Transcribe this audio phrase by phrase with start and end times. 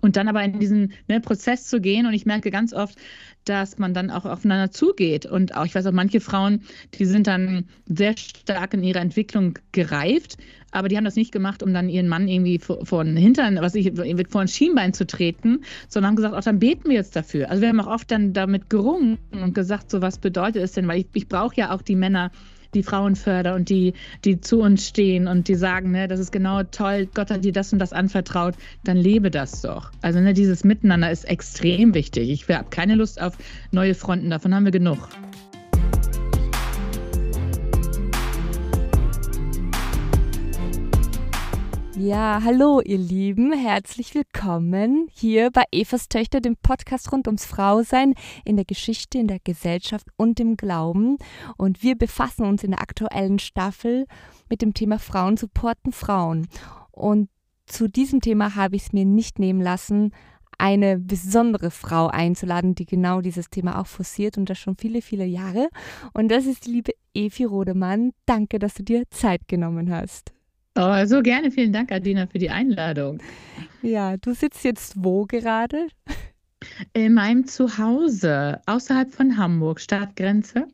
[0.00, 2.06] Und dann aber in diesen ne, Prozess zu gehen.
[2.06, 2.96] Und ich merke ganz oft,
[3.44, 5.26] dass man dann auch aufeinander zugeht.
[5.26, 6.62] Und auch, ich weiß auch, manche Frauen,
[6.94, 10.36] die sind dann sehr stark in ihrer Entwicklung gereift,
[10.70, 13.90] aber die haben das nicht gemacht, um dann ihren Mann irgendwie von Hintern, was ich,
[14.28, 17.50] vor ein Schienbein zu treten, sondern haben gesagt, auch dann beten wir jetzt dafür.
[17.50, 20.86] Also wir haben auch oft dann damit gerungen und gesagt, so was bedeutet es denn?
[20.86, 22.30] Weil ich, ich brauche ja auch die Männer,
[22.74, 23.94] die Frauen fördern und die,
[24.24, 27.52] die zu uns stehen und die sagen, ne, das ist genau toll, Gott hat dir
[27.52, 28.54] das und das anvertraut,
[28.84, 29.90] dann lebe das doch.
[30.02, 32.30] Also ne, dieses Miteinander ist extrem wichtig.
[32.30, 33.34] Ich habe keine Lust auf
[33.70, 35.08] neue Fronten, davon haben wir genug.
[41.98, 48.14] Ja, hallo ihr Lieben, herzlich willkommen hier bei Evas Töchter, dem Podcast rund ums Frausein
[48.44, 51.16] in der Geschichte, in der Gesellschaft und im Glauben.
[51.56, 54.06] Und wir befassen uns in der aktuellen Staffel
[54.48, 56.46] mit dem Thema Frauen supporten Frauen.
[56.92, 57.30] Und
[57.66, 60.12] zu diesem Thema habe ich es mir nicht nehmen lassen,
[60.56, 65.24] eine besondere Frau einzuladen, die genau dieses Thema auch forciert und das schon viele, viele
[65.24, 65.68] Jahre.
[66.12, 68.12] Und das ist die liebe Evi Rodemann.
[68.24, 70.37] Danke, dass du dir Zeit genommen hast.
[70.80, 71.50] Oh, so gerne.
[71.50, 73.18] Vielen Dank, Adina, für die Einladung.
[73.82, 75.88] Ja, du sitzt jetzt wo gerade?
[76.92, 80.68] In meinem Zuhause, außerhalb von Hamburg, Stadtgrenze.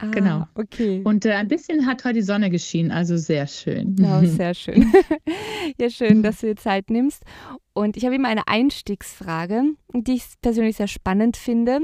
[0.00, 0.46] Ah, genau.
[0.54, 1.02] Okay.
[1.04, 3.96] Und äh, ein bisschen hat heute die Sonne geschienen, also sehr schön.
[4.00, 4.92] Oh, sehr schön.
[5.80, 7.24] ja, schön, dass du dir Zeit nimmst.
[7.72, 11.80] Und ich habe immer eine Einstiegsfrage, die ich persönlich sehr spannend finde.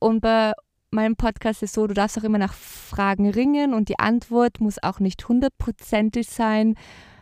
[0.00, 0.52] Und bei
[0.90, 4.82] meinem Podcast ist so, du darfst auch immer nach Fragen ringen und die Antwort muss
[4.82, 6.74] auch nicht hundertprozentig sein,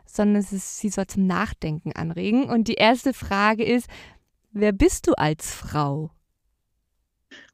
[0.06, 2.45] sondern es ist, sie soll zum Nachdenken anregen.
[2.45, 3.89] Und die erste Frage ist,
[4.53, 6.11] wer bist du als Frau?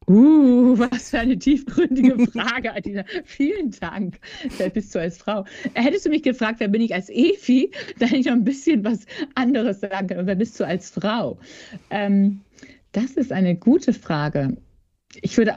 [0.07, 3.05] Uh, was für eine tiefgründige Frage, Adina.
[3.25, 4.19] Vielen Dank.
[4.59, 5.45] Wer bist du als Frau?
[5.75, 8.85] Hättest du mich gefragt, wer bin ich als Efi, dann hätte ich noch ein bisschen
[8.85, 10.27] was anderes sagen können.
[10.27, 11.39] Wer bist du als Frau?
[11.91, 12.41] Ähm,
[12.93, 14.57] das ist eine gute Frage.
[15.23, 15.55] Ich würde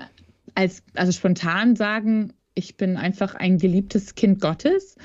[0.56, 4.96] als, also spontan sagen, ich bin einfach ein geliebtes Kind Gottes,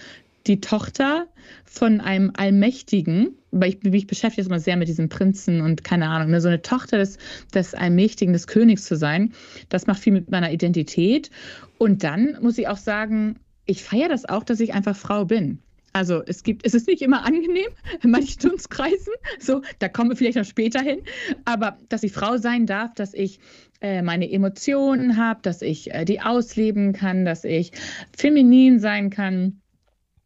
[0.47, 1.29] die Tochter
[1.65, 6.31] von einem Allmächtigen, weil ich mich beschäftige immer sehr mit diesem Prinzen und keine Ahnung,
[6.31, 7.19] ne, so eine Tochter des,
[7.55, 9.33] des Allmächtigen, des Königs zu sein,
[9.69, 11.31] das macht viel mit meiner Identität.
[11.77, 15.61] Und dann muss ich auch sagen, ich feiere das auch, dass ich einfach Frau bin.
[15.99, 17.73] Also es gibt, es ist nicht immer angenehm
[18.05, 21.01] in manchen Dunstkreisen, so, da kommen wir vielleicht noch später hin,
[21.45, 23.41] aber dass ich Frau sein darf, dass ich
[23.81, 27.73] äh, meine Emotionen habe, dass ich äh, die ausleben kann, dass ich
[28.17, 29.61] feminin sein kann.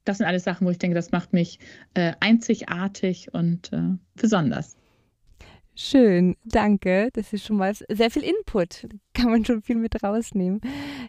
[0.04, 1.58] Das sind alles Sachen, wo ich denke, das macht mich
[1.94, 3.70] äh, einzigartig und
[4.14, 4.76] besonders.
[5.74, 7.08] Schön, danke.
[7.14, 8.86] Das ist schon mal sehr viel Input.
[9.14, 10.60] Kann man schon viel mit rausnehmen.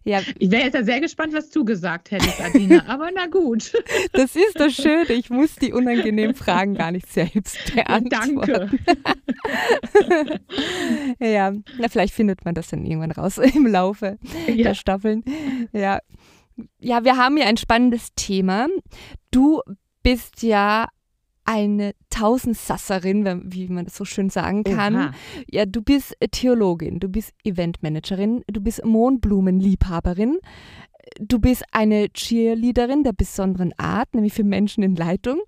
[0.05, 0.21] Ja.
[0.39, 3.73] Ich wäre jetzt sehr gespannt, was du gesagt hättest, Adina, aber na gut.
[4.13, 5.11] Das ist das Schöne.
[5.11, 8.79] Ich muss die unangenehmen Fragen gar nicht selbst beantworten.
[8.93, 10.39] Danke.
[11.19, 14.63] ja, na, vielleicht findet man das dann irgendwann raus im Laufe ja.
[14.63, 15.23] der Staffeln.
[15.73, 15.99] Ja.
[16.79, 18.67] Ja, wir haben ja ein spannendes Thema.
[19.31, 19.61] Du
[20.03, 20.87] bist ja
[21.45, 24.95] eine Tausendsasserin, wie man das so schön sagen kann.
[24.95, 25.11] Oha.
[25.49, 30.37] Ja, du bist Theologin, du bist Eventmanagerin, du bist Mohnblumenliebhaberin,
[31.19, 35.41] du bist eine Cheerleaderin der besonderen Art, nämlich für Menschen in Leitung.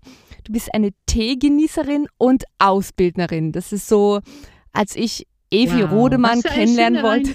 [0.43, 3.51] Du bist eine Teegenießerin und Ausbildnerin.
[3.51, 4.19] Das ist so,
[4.73, 7.31] als ich Evi wow, Rodemann kennenlernen wollte.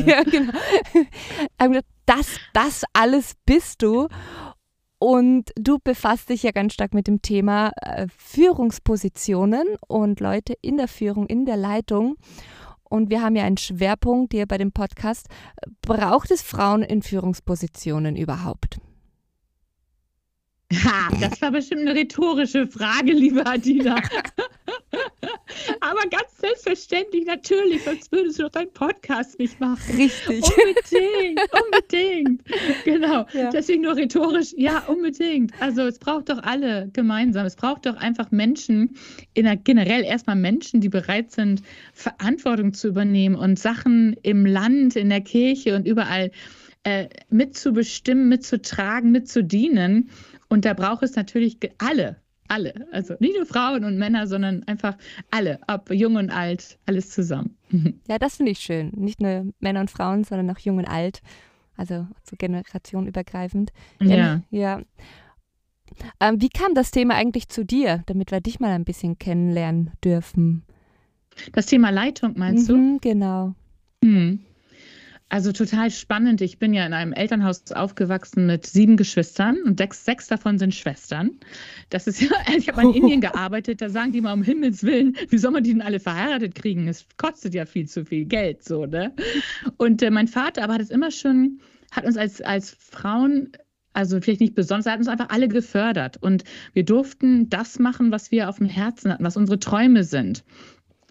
[0.06, 0.52] ja, genau.
[2.06, 4.08] Das, das alles bist du.
[5.04, 10.78] Und du befasst dich ja ganz stark mit dem Thema äh, Führungspositionen und Leute in
[10.78, 12.16] der Führung, in der Leitung.
[12.84, 15.26] Und wir haben ja einen Schwerpunkt hier bei dem Podcast.
[15.82, 18.78] Braucht es Frauen in Führungspositionen überhaupt?
[20.72, 23.96] Ha, das war bestimmt eine rhetorische Frage, liebe Adina.
[25.80, 29.96] Aber ganz selbstverständlich, natürlich, sonst würdest du doch deinen Podcast nicht machen.
[29.96, 30.42] Richtig.
[30.42, 32.42] Unbedingt, unbedingt.
[32.84, 33.26] Genau.
[33.32, 33.50] Ja.
[33.50, 35.52] Deswegen nur rhetorisch, ja, unbedingt.
[35.60, 37.46] Also es braucht doch alle gemeinsam.
[37.46, 38.96] Es braucht doch einfach Menschen,
[39.34, 41.62] in der, generell erstmal Menschen, die bereit sind,
[41.92, 46.30] Verantwortung zu übernehmen und Sachen im Land, in der Kirche und überall
[46.84, 50.10] äh, mitzubestimmen, mitzutragen, mitzudienen.
[50.54, 52.14] Und da braucht es natürlich alle,
[52.46, 52.86] alle.
[52.92, 54.96] Also nicht nur Frauen und Männer, sondern einfach
[55.32, 57.56] alle, ob jung und alt, alles zusammen.
[58.08, 58.92] Ja, das finde ich schön.
[58.94, 61.22] Nicht nur Männer und Frauen, sondern auch jung und alt.
[61.76, 63.72] Also so generationenübergreifend.
[64.00, 64.42] Ja.
[64.50, 64.80] ja.
[66.20, 69.90] Ähm, wie kam das Thema eigentlich zu dir, damit wir dich mal ein bisschen kennenlernen
[70.04, 70.62] dürfen?
[71.52, 73.08] Das Thema Leitung meinst mhm, du?
[73.08, 73.54] Genau.
[74.04, 74.38] Hm.
[75.30, 76.40] Also total spannend.
[76.42, 80.74] Ich bin ja in einem Elternhaus aufgewachsen mit sieben Geschwistern und sechs, sechs davon sind
[80.74, 81.40] Schwestern.
[81.90, 85.16] Das ist ja, ich habe in Indien gearbeitet, da sagen die mal um Himmels Willen,
[85.30, 86.86] wie soll man die denn alle verheiratet kriegen?
[86.88, 89.14] Es kostet ja viel zu viel Geld, so, ne?
[89.76, 91.60] Und äh, mein Vater aber hat es immer schon,
[91.90, 93.52] hat uns als, als Frauen
[93.94, 96.42] also vielleicht nicht besonders, er hat uns einfach alle gefördert und
[96.72, 100.44] wir durften das machen, was wir auf dem Herzen hatten, was unsere Träume sind.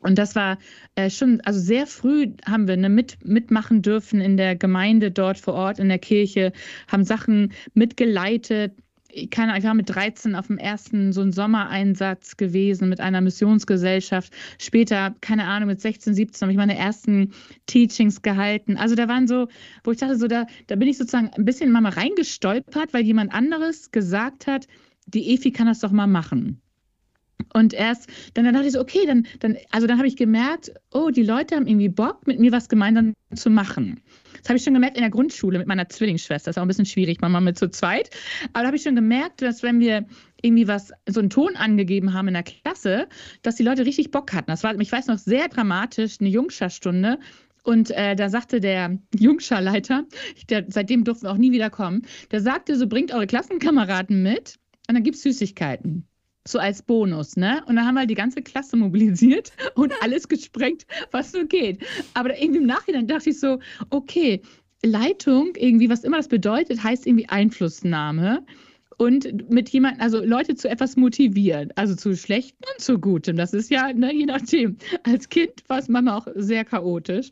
[0.04, 0.58] Und das war
[0.96, 5.38] äh, schon, also sehr früh haben wir ne, mit, mitmachen dürfen in der Gemeinde dort
[5.38, 6.52] vor Ort, in der Kirche,
[6.88, 8.74] haben Sachen mitgeleitet.
[9.16, 13.22] Ich, kann, ich war mit 13 auf dem ersten so ein Sommereinsatz gewesen mit einer
[13.22, 14.34] Missionsgesellschaft.
[14.60, 17.32] Später, keine Ahnung, mit 16, 17 habe ich meine ersten
[17.68, 18.76] Teachings gehalten.
[18.76, 19.48] Also da waren so,
[19.84, 23.34] wo ich dachte, so da, da bin ich sozusagen ein bisschen mal reingestolpert, weil jemand
[23.34, 24.68] anderes gesagt hat,
[25.06, 26.63] die Efi kann das doch mal machen.
[27.54, 30.72] Und erst, dann, dann dachte ich so, okay, dann, dann, also dann habe ich gemerkt,
[30.92, 34.02] oh, die Leute haben irgendwie Bock, mit mir was gemeinsam zu machen.
[34.44, 36.50] Das habe ich schon gemerkt in der Grundschule mit meiner Zwillingsschwester.
[36.50, 38.10] Das ist auch ein bisschen schwierig, manchmal mit zu zweit.
[38.52, 40.06] Aber da habe ich schon gemerkt, dass wenn wir
[40.42, 43.08] irgendwie was, so einen Ton angegeben haben in der Klasse,
[43.42, 44.52] dass die Leute richtig Bock hatten.
[44.52, 47.20] Das war, ich weiß noch, sehr dramatisch, eine Jungscha-Stunde.
[47.64, 50.04] Und äh, da sagte der Jungscha-Leiter,
[50.68, 52.02] seitdem durften wir auch nie wieder kommen,
[52.32, 54.60] der sagte so, bringt eure Klassenkameraden mit
[54.90, 56.06] und dann gibt es Süßigkeiten
[56.48, 57.64] so als Bonus, ne?
[57.68, 61.84] Und dann haben wir halt die ganze Klasse mobilisiert und alles gesprengt, was so geht.
[62.14, 63.60] Aber irgendwie im Nachhinein dachte ich so,
[63.90, 64.42] okay,
[64.84, 68.46] Leitung, irgendwie, was immer das bedeutet, heißt irgendwie Einflussnahme
[68.98, 73.36] und mit jemandem, also Leute zu etwas motivieren, also zu Schlechtem und zu Gutem.
[73.36, 74.78] Das ist ja, ne, je nachdem.
[75.04, 77.32] Als Kind war es manchmal auch sehr chaotisch.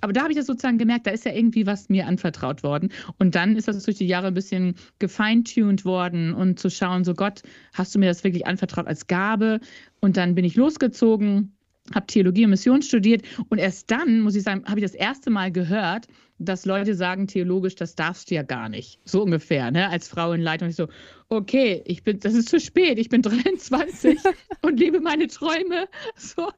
[0.00, 2.90] Aber da habe ich das sozusagen gemerkt, da ist ja irgendwie was mir anvertraut worden.
[3.18, 7.14] Und dann ist das durch die Jahre ein bisschen gefeintuned worden und zu schauen, so
[7.14, 9.60] Gott, hast du mir das wirklich anvertraut als Gabe?
[10.00, 11.54] Und dann bin ich losgezogen
[11.94, 15.30] habe Theologie und Mission studiert und erst dann, muss ich sagen, habe ich das erste
[15.30, 16.06] Mal gehört,
[16.38, 19.00] dass Leute sagen, theologisch, das darfst du ja gar nicht.
[19.04, 19.88] So ungefähr, ne?
[19.88, 20.68] Als Frau in Leitung.
[20.68, 20.88] Ich so,
[21.28, 24.18] okay, ich bin, das ist zu spät, ich bin 23
[24.62, 25.88] und lebe meine Träume.
[26.16, 26.50] So.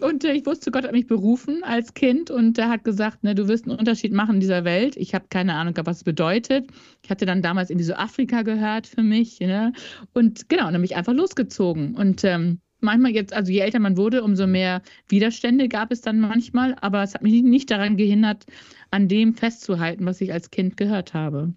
[0.00, 3.34] Und äh, ich wusste, Gott hat mich berufen als Kind und er hat gesagt, ne,
[3.34, 4.96] du wirst einen Unterschied machen in dieser Welt.
[4.96, 6.66] Ich habe keine Ahnung, was es bedeutet.
[7.02, 9.72] Ich hatte dann damals in diese Afrika gehört für mich, ne?
[10.12, 11.94] Und genau, und dann bin ich einfach losgezogen.
[11.94, 16.20] Und ähm, manchmal jetzt, also je älter man wurde, umso mehr Widerstände gab es dann
[16.20, 18.46] manchmal, aber es hat mich nicht daran gehindert,
[18.90, 21.54] an dem festzuhalten, was ich als Kind gehört habe.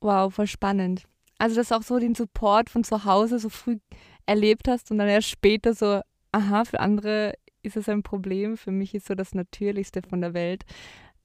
[0.00, 1.04] Wow, voll spannend.
[1.38, 3.78] Also, dass auch so den Support von zu Hause so früh
[4.26, 6.00] erlebt hast und dann erst später so,
[6.32, 10.34] aha, für andere ist es ein Problem, für mich ist so das Natürlichste von der
[10.34, 10.64] Welt.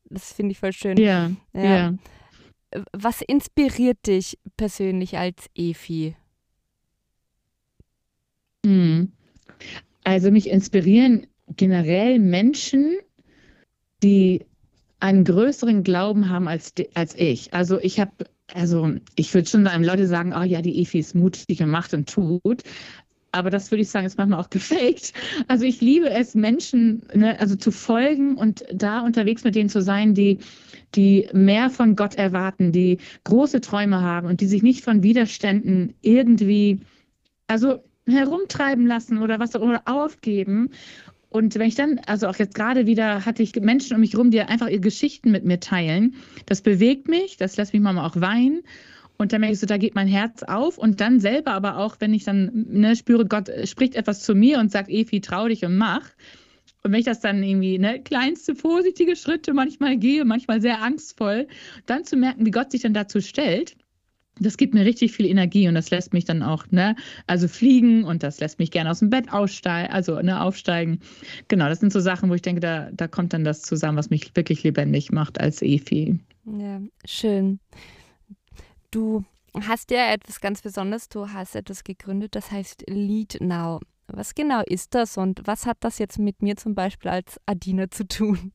[0.06, 0.98] Das finde ich voll schön.
[0.98, 1.64] Ja, ja.
[1.64, 1.94] ja.
[2.94, 6.16] Was inspiriert dich persönlich als Efi?
[8.66, 9.12] Mhm.
[10.04, 12.98] Also mich inspirieren generell Menschen,
[14.04, 14.46] die
[15.00, 17.54] einen größeren Glauben haben als, als ich.
[17.54, 18.12] Also ich habe,
[18.54, 21.94] also ich würde schon sagen, Leute sagen, oh ja, die Efi ist mutig und macht
[21.94, 22.64] und tut.
[23.32, 25.14] Aber das würde ich sagen, ist manchmal auch gefaked.
[25.48, 29.82] Also ich liebe es, Menschen ne, also zu folgen und da unterwegs mit denen zu
[29.82, 30.40] sein, die,
[30.96, 35.94] die mehr von Gott erwarten, die große Träume haben und die sich nicht von Widerständen
[36.02, 36.82] irgendwie,
[37.48, 40.72] also herumtreiben lassen oder was oder aufgeben.
[41.30, 44.32] Und wenn ich dann, also auch jetzt gerade wieder, hatte ich Menschen um mich herum,
[44.32, 46.16] die einfach ihre Geschichten mit mir teilen.
[46.48, 48.62] Das bewegt mich, das lässt mich manchmal auch weinen.
[49.18, 50.78] Und dann merke ich so, da geht mein Herz auf.
[50.78, 54.60] Und dann selber aber auch, wenn ich dann ne, spüre, Gott spricht etwas zu mir
[54.60, 56.10] und sagt, Efi, trau dich und mach.
[56.82, 61.48] Und wenn ich das dann irgendwie, ne, kleinste, vorsichtige Schritte manchmal gehe, manchmal sehr angstvoll,
[61.86, 63.76] dann zu merken, wie Gott sich dann dazu stellt
[64.40, 66.96] das gibt mir richtig viel Energie und das lässt mich dann auch, ne,
[67.28, 71.00] also fliegen und das lässt mich gerne aus dem Bett aussteigen, also ne, aufsteigen.
[71.48, 74.10] Genau, das sind so Sachen, wo ich denke, da, da kommt dann das zusammen, was
[74.10, 76.20] mich wirklich lebendig macht als Efi.
[76.46, 77.60] Ja, schön.
[78.92, 79.24] Du
[79.68, 83.80] hast ja etwas ganz Besonderes, du hast etwas gegründet, das heißt Lead Now.
[84.08, 87.92] Was genau ist das und was hat das jetzt mit mir zum Beispiel als Adina
[87.92, 88.52] zu tun?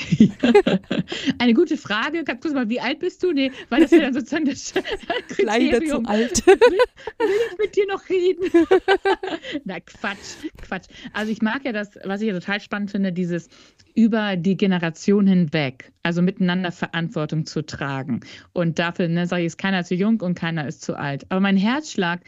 [1.38, 2.24] Eine gute Frage.
[2.24, 3.32] Kannst du mal, wie alt bist du?
[3.32, 4.72] Nee, weil das ja dann sozusagen das
[5.28, 5.46] Kriterium.
[5.46, 6.46] Leider zu alt.
[6.46, 8.50] Will, will ich mit dir noch reden?
[9.64, 10.86] Na, Quatsch, Quatsch.
[11.12, 13.48] Also ich mag ja das, was ich ja total spannend finde, dieses
[13.94, 18.20] über die Generation hinweg, also miteinander Verantwortung zu tragen.
[18.52, 21.26] Und dafür ne, sage ich, ist keiner zu jung und keiner ist zu alt.
[21.28, 22.20] Aber mein Herzschlag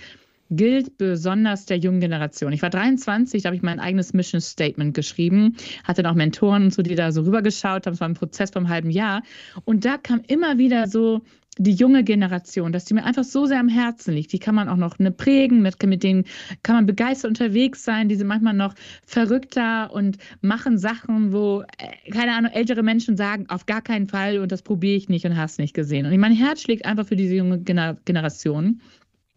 [0.57, 2.53] gilt besonders der jungen Generation.
[2.53, 6.75] Ich war 23, da habe ich mein eigenes Mission Statement geschrieben, hatte noch Mentoren und
[6.75, 7.95] so, die da so rübergeschaut haben.
[7.95, 9.23] Es war ein Prozess vom halben Jahr.
[9.65, 11.23] Und da kam immer wieder so
[11.59, 14.33] die junge Generation, dass die mir einfach so sehr am Herzen liegt.
[14.33, 16.25] Die kann man auch noch ne, prägen, mit, mit denen
[16.63, 18.09] kann man begeistert unterwegs sein.
[18.09, 23.47] Die sind manchmal noch verrückter und machen Sachen, wo, äh, keine Ahnung, ältere Menschen sagen,
[23.49, 26.07] auf gar keinen Fall und das probiere ich nicht und hast nicht gesehen.
[26.07, 28.81] Und mein Herz schlägt einfach für diese junge Gener Generation.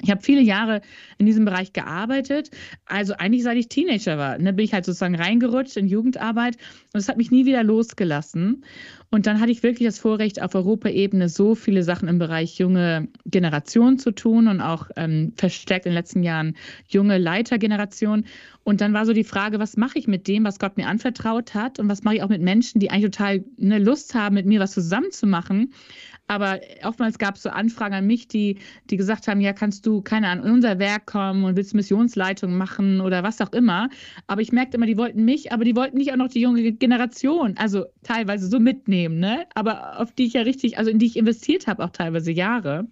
[0.05, 0.81] Ich habe viele Jahre
[1.17, 2.51] in diesem Bereich gearbeitet.
[2.85, 6.57] Also eigentlich seit ich Teenager war, ne, bin ich halt sozusagen reingerutscht in Jugendarbeit
[6.93, 8.63] und es hat mich nie wieder losgelassen.
[9.09, 13.07] Und dann hatte ich wirklich das Vorrecht, auf Europaebene so viele Sachen im Bereich junge
[13.25, 16.55] Generation zu tun und auch ähm, verstärkt in den letzten Jahren
[16.87, 18.25] junge Leitergeneration.
[18.63, 21.55] Und dann war so die Frage, was mache ich mit dem, was Gott mir anvertraut
[21.55, 24.45] hat und was mache ich auch mit Menschen, die eigentlich total eine Lust haben, mit
[24.45, 25.73] mir was zusammen zu machen,
[26.27, 28.57] aber oftmals gab es so Anfragen an mich, die,
[28.89, 32.57] die gesagt haben, ja, kannst du, keine Ahnung, in unser Werk kommen und willst Missionsleitung
[32.57, 33.89] machen oder was auch immer.
[34.27, 36.71] Aber ich merkte immer, die wollten mich, aber die wollten nicht auch noch die junge
[36.71, 39.45] Generation, also teilweise so mitnehmen, ne?
[39.53, 42.87] Aber auf die ich ja richtig, also in die ich investiert habe, auch teilweise Jahre.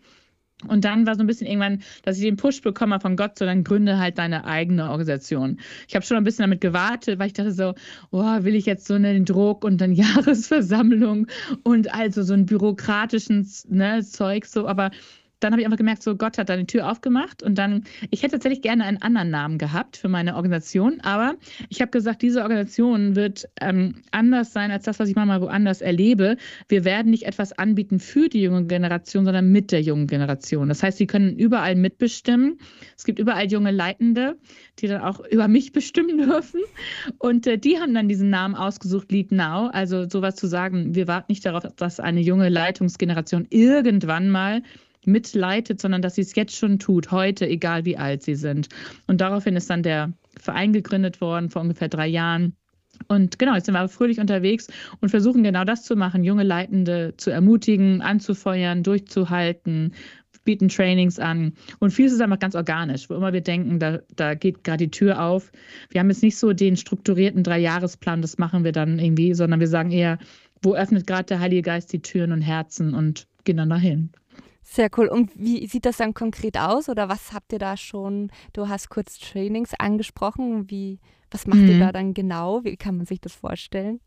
[0.68, 3.46] Und dann war so ein bisschen irgendwann, dass ich den Push bekomme von Gott, so
[3.46, 5.60] dann gründe halt deine eigene Organisation.
[5.88, 7.74] Ich habe schon ein bisschen damit gewartet, weil ich dachte so,
[8.12, 11.28] oh, will ich jetzt so einen Druck und dann Jahresversammlung
[11.64, 14.92] und also so ein bürokratischen ne, Zeug so, aber
[15.44, 18.24] dann habe ich einfach gemerkt, so Gott hat da die Tür aufgemacht und dann, ich
[18.24, 21.36] hätte tatsächlich gerne einen anderen Namen gehabt für meine Organisation, aber
[21.70, 25.82] ich habe gesagt, diese Organisation wird ähm, anders sein als das, was ich manchmal woanders
[25.82, 26.38] erlebe.
[26.70, 30.70] Wir werden nicht etwas anbieten für die junge Generation, sondern mit der jungen Generation.
[30.70, 32.58] Das heißt, sie können überall mitbestimmen.
[32.96, 34.38] Es gibt überall junge Leitende,
[34.80, 36.62] die dann auch über mich bestimmen dürfen.
[37.20, 39.68] Und äh, die haben dann diesen Namen ausgesucht, Lead Now.
[39.68, 44.64] Also sowas zu sagen, wir warten nicht darauf, dass eine junge Leitungsgeneration irgendwann mal
[45.06, 48.70] mitleitet, sondern dass sie es jetzt schon tut, heute, egal wie alt sie sind.
[49.08, 52.56] Und daraufhin ist dann der Verein gegründet worden vor ungefähr drei Jahren.
[53.08, 54.68] Und genau, jetzt sind wir fröhlich unterwegs
[55.02, 59.94] und versuchen genau das zu machen, junge Leitende zu ermutigen, anzufeuern, durchzuhalten,
[60.44, 61.54] bieten Trainings an.
[61.80, 64.92] Und vieles ist einfach ganz organisch, wo immer wir denken, da, da geht gerade die
[64.92, 65.52] Tür auf.
[65.90, 69.68] Wir haben jetzt nicht so den strukturierten Dreijahresplan, das machen wir dann irgendwie, sondern wir
[69.68, 70.20] sagen eher,
[70.62, 74.12] wo öffnet gerade der Heilige Geist die Türen und Herzen und gehen dann dahin.
[74.64, 75.08] Sehr cool.
[75.08, 78.32] Und wie sieht das dann konkret aus oder was habt ihr da schon?
[78.54, 80.70] Du hast kurz Trainings angesprochen.
[80.72, 81.70] Wie, was macht mhm.
[81.70, 82.64] ihr da dann genau?
[82.64, 84.00] Wie kann man sich das vorstellen?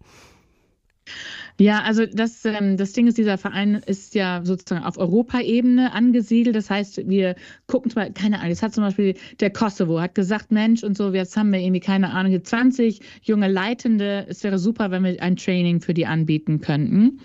[1.59, 6.55] Ja, also das, ähm, das Ding ist, dieser Verein ist ja sozusagen auf Europaebene angesiedelt.
[6.55, 7.35] Das heißt, wir
[7.67, 11.13] gucken Beispiel, keine Ahnung, jetzt hat zum Beispiel der Kosovo hat gesagt, Mensch und so,
[11.15, 14.27] jetzt haben wir irgendwie, keine Ahnung, 20 junge Leitende.
[14.29, 17.21] Es wäre super, wenn wir ein Training für die anbieten könnten.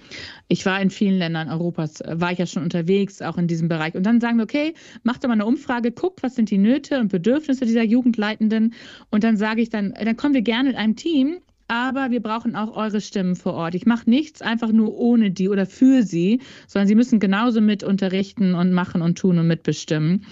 [0.47, 3.95] Ich war in vielen Ländern Europas, war ich ja schon unterwegs, auch in diesem Bereich.
[3.95, 4.73] Und dann sagen wir, okay,
[5.03, 8.73] macht doch mal eine Umfrage, guckt, was sind die Nöte und Bedürfnisse dieser Jugendleitenden.
[9.09, 11.39] Und dann sage ich dann, dann kommen wir gerne in einem Team
[11.71, 13.75] aber wir brauchen auch eure Stimmen vor Ort.
[13.75, 17.81] Ich mache nichts einfach nur ohne die oder für sie, sondern sie müssen genauso mit
[17.81, 20.25] unterrichten und machen und tun und mitbestimmen.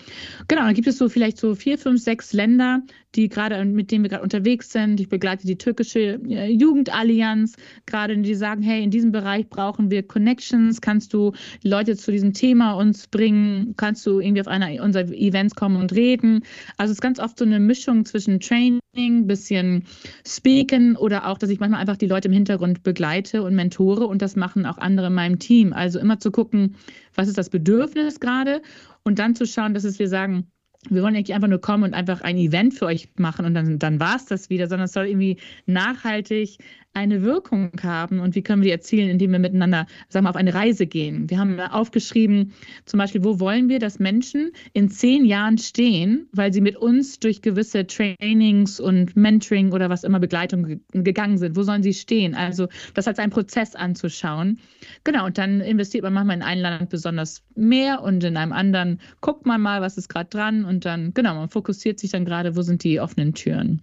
[0.49, 2.81] Genau, dann gibt es so vielleicht so vier, fünf, sechs Länder,
[3.15, 4.99] die gerade, mit denen wir gerade unterwegs sind.
[4.99, 10.03] Ich begleite die türkische äh, Jugendallianz gerade, die sagen, hey, in diesem Bereich brauchen wir
[10.03, 10.81] Connections.
[10.81, 13.73] Kannst du Leute zu diesem Thema uns bringen?
[13.77, 16.43] Kannst du irgendwie auf einer unserer Events kommen und reden?
[16.77, 19.85] Also es ist ganz oft so eine Mischung zwischen Training, bisschen
[20.27, 24.21] Speaken oder auch, dass ich manchmal einfach die Leute im Hintergrund begleite und mentore und
[24.21, 25.73] das machen auch andere in meinem Team.
[25.73, 26.75] Also immer zu gucken,
[27.15, 28.61] was ist das Bedürfnis gerade
[29.03, 30.51] und dann zu schauen, dass es wir sagen,
[30.87, 33.79] wir wollen eigentlich einfach nur kommen und einfach ein Event für euch machen und dann,
[33.79, 36.57] dann war es das wieder, sondern es soll irgendwie nachhaltig
[36.93, 40.35] eine Wirkung haben und wie können wir die erzielen, indem wir miteinander, sagen wir, auf
[40.35, 41.29] eine Reise gehen.
[41.29, 42.53] Wir haben aufgeschrieben,
[42.85, 47.19] zum Beispiel, wo wollen wir, dass Menschen in zehn Jahren stehen, weil sie mit uns
[47.19, 51.55] durch gewisse Trainings und Mentoring oder was immer Begleitung gegangen sind.
[51.55, 52.33] Wo sollen sie stehen?
[52.33, 54.59] Also das als einen Prozess anzuschauen.
[55.03, 58.99] Genau, und dann investiert man manchmal in einem Land besonders mehr und in einem anderen
[59.21, 62.55] guckt man mal, was ist gerade dran und dann, genau, man fokussiert sich dann gerade,
[62.55, 63.81] wo sind die offenen Türen.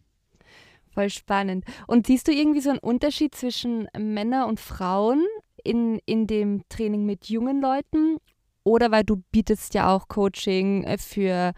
[0.94, 1.64] Voll spannend.
[1.86, 5.26] Und siehst du irgendwie so einen Unterschied zwischen Männern und Frauen
[5.62, 8.16] in, in dem Training mit jungen Leuten?
[8.64, 11.52] Oder weil du bietest ja auch Coaching äh, für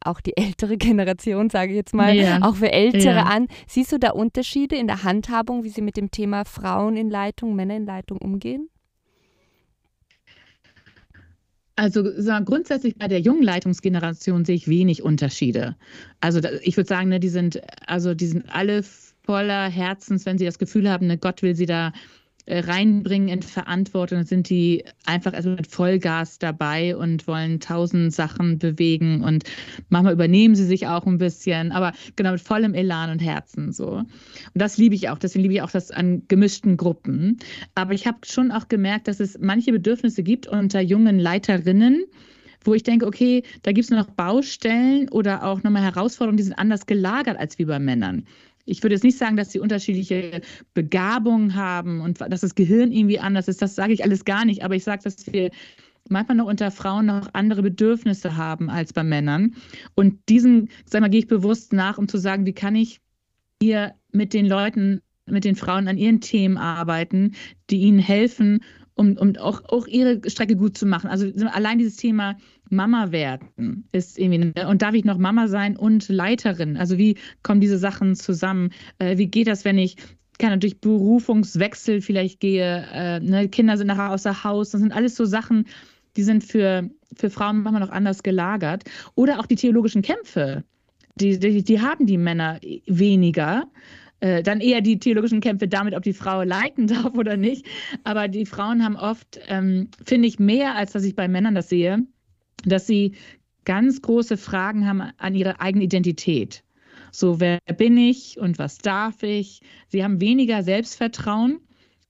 [0.00, 2.40] auch die ältere Generation, sage ich jetzt mal, ja.
[2.42, 3.24] auch für Ältere ja.
[3.24, 3.48] an.
[3.66, 7.54] Siehst du da Unterschiede in der Handhabung, wie sie mit dem Thema Frauen in Leitung,
[7.56, 8.68] Männer in Leitung umgehen?
[11.76, 12.04] Also
[12.44, 15.74] grundsätzlich bei der jungen Leitungsgeneration sehe ich wenig Unterschiede.
[16.20, 18.84] Also ich würde sagen, ne, die sind also die sind alle
[19.24, 21.92] voller Herzens, wenn sie das Gefühl haben, ne, Gott will sie da
[22.46, 29.22] reinbringen in Verantwortung, sind die einfach erstmal mit Vollgas dabei und wollen tausend Sachen bewegen
[29.22, 29.44] und
[29.88, 33.92] manchmal übernehmen sie sich auch ein bisschen, aber genau mit vollem Elan und Herzen so.
[33.92, 34.08] Und
[34.54, 37.38] das liebe ich auch, deswegen liebe ich auch das an gemischten Gruppen.
[37.74, 42.04] Aber ich habe schon auch gemerkt, dass es manche Bedürfnisse gibt unter jungen Leiterinnen,
[42.62, 46.58] wo ich denke, okay, da gibt es noch Baustellen oder auch nochmal Herausforderungen, die sind
[46.58, 48.26] anders gelagert als wie bei Männern.
[48.64, 50.40] Ich würde jetzt nicht sagen, dass sie unterschiedliche
[50.72, 53.60] Begabungen haben und dass das Gehirn irgendwie anders ist.
[53.60, 54.64] Das sage ich alles gar nicht.
[54.64, 55.50] Aber ich sage, dass wir
[56.08, 59.54] manchmal noch unter Frauen noch andere Bedürfnisse haben als bei Männern.
[59.94, 63.00] Und diesen, sag mal, gehe ich bewusst nach, um zu sagen, wie kann ich
[63.60, 67.34] hier mit den Leuten, mit den Frauen an ihren Themen arbeiten,
[67.70, 68.60] die ihnen helfen,
[68.94, 71.08] um, um auch, auch ihre Strecke gut zu machen.
[71.08, 72.36] Also allein dieses Thema
[72.70, 76.76] Mama werden ist irgendwie, und darf ich noch Mama sein und Leiterin?
[76.76, 78.70] Also wie kommen diese Sachen zusammen?
[78.98, 79.96] Äh, wie geht das, wenn ich
[80.38, 83.48] keine durch Berufungswechsel vielleicht gehe, äh, ne?
[83.48, 85.66] Kinder sind nachher außer Haus, das sind alles so Sachen,
[86.16, 88.84] die sind für, für Frauen manchmal noch anders gelagert.
[89.14, 90.64] Oder auch die theologischen Kämpfe,
[91.16, 93.68] die, die, die haben die Männer weniger.
[94.20, 97.66] Äh, dann eher die theologischen Kämpfe damit, ob die Frau leiten darf oder nicht.
[98.04, 101.68] Aber die Frauen haben oft, ähm, finde ich, mehr, als dass ich bei Männern das
[101.68, 102.06] sehe,
[102.64, 103.12] dass sie
[103.64, 106.62] ganz große Fragen haben an ihre eigene Identität.
[107.10, 109.60] So, wer bin ich und was darf ich?
[109.88, 111.60] Sie haben weniger Selbstvertrauen.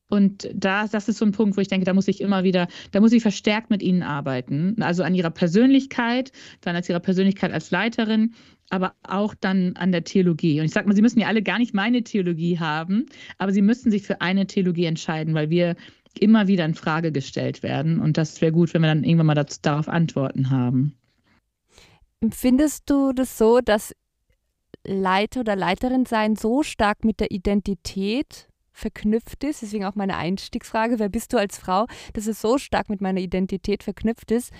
[0.08, 2.68] Und da, das ist so ein Punkt, wo ich denke, da muss ich immer wieder,
[2.92, 4.80] da muss ich verstärkt mit ihnen arbeiten.
[4.80, 6.30] Also an ihrer Persönlichkeit,
[6.60, 8.34] dann als ihrer Persönlichkeit als Leiterin,
[8.70, 10.60] aber auch dann an der Theologie.
[10.60, 13.06] Und ich sage mal, Sie müssen ja alle gar nicht meine Theologie haben,
[13.38, 15.74] aber Sie müssten sich für eine Theologie entscheiden, weil wir
[16.18, 18.00] immer wieder in Frage gestellt werden.
[18.00, 20.96] Und das wäre gut, wenn wir dann irgendwann mal dazu, darauf Antworten haben.
[22.30, 23.94] Findest du das so, dass
[24.86, 30.98] Leiter oder Leiterin sein so stark mit der Identität verknüpft ist, deswegen auch meine Einstiegsfrage,
[30.98, 34.52] wer bist du als Frau, dass es so stark mit meiner Identität verknüpft ist,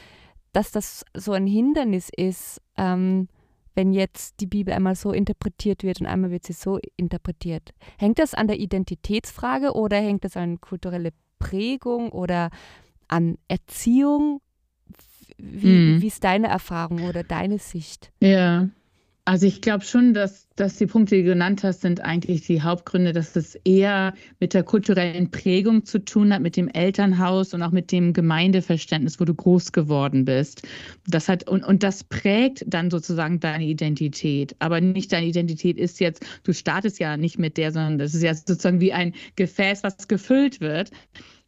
[0.52, 3.28] dass das so ein Hindernis ist, ähm,
[3.75, 7.75] wenn jetzt die Bibel einmal so interpretiert wird und einmal wird sie so interpretiert.
[7.99, 12.50] Hängt das an der Identitätsfrage oder hängt das an kulturelle Prägung oder
[13.09, 14.41] an Erziehung?
[15.37, 16.00] Wie, mm.
[16.00, 18.12] wie ist deine Erfahrung oder deine Sicht?
[18.21, 18.69] Ja,
[19.26, 22.61] also ich glaube schon, dass, dass die Punkte, die du genannt hast, sind eigentlich die
[22.61, 27.62] Hauptgründe, dass es eher mit der kulturellen Prägung zu tun hat, mit dem Elternhaus und
[27.62, 30.69] auch mit dem Gemeindeverständnis, wo du groß geworden bist.
[31.07, 34.55] Das hat, und, und das prägt dann sozusagen deine Identität.
[34.59, 38.23] Aber nicht deine Identität ist jetzt, du startest ja nicht mit der, sondern das ist
[38.23, 40.91] ja sozusagen wie ein Gefäß, was gefüllt wird.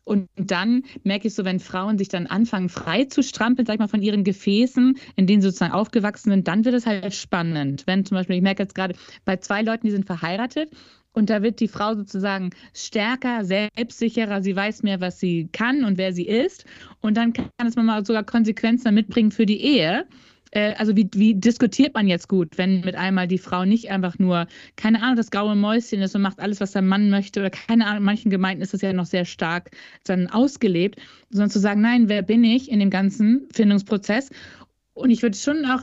[0.07, 3.81] Und dann merke ich so, wenn Frauen sich dann anfangen, frei zu strampeln, sag ich
[3.81, 7.83] mal, von ihren Gefäßen, in denen sie sozusagen aufgewachsen sind, dann wird es halt spannend.
[7.89, 10.71] Wenn zum Beispiel, ich merke jetzt gerade bei zwei Leuten, die sind verheiratet
[11.13, 15.99] und da wird die Frau sozusagen stärker, selbstsicherer, sie weiß mehr, was sie kann und
[15.99, 16.67] wer sie ist.
[17.01, 20.07] Und dann kann es mal sogar Konsequenzen mitbringen für die Ehe
[20.53, 24.19] äh, also wie, wie diskutiert man jetzt gut, wenn mit einmal die Frau nicht einfach
[24.19, 27.51] nur, keine Ahnung, das graue Mäuschen ist und macht alles, was der Mann möchte oder
[27.51, 29.71] keine Ahnung, in manchen Gemeinden ist das ja noch sehr stark
[30.05, 34.31] dann ausgelebt, sondern zu sagen, nein, wer bin ich in dem ganzen Findungsprozess?
[34.95, 35.83] Und ich würde schon auch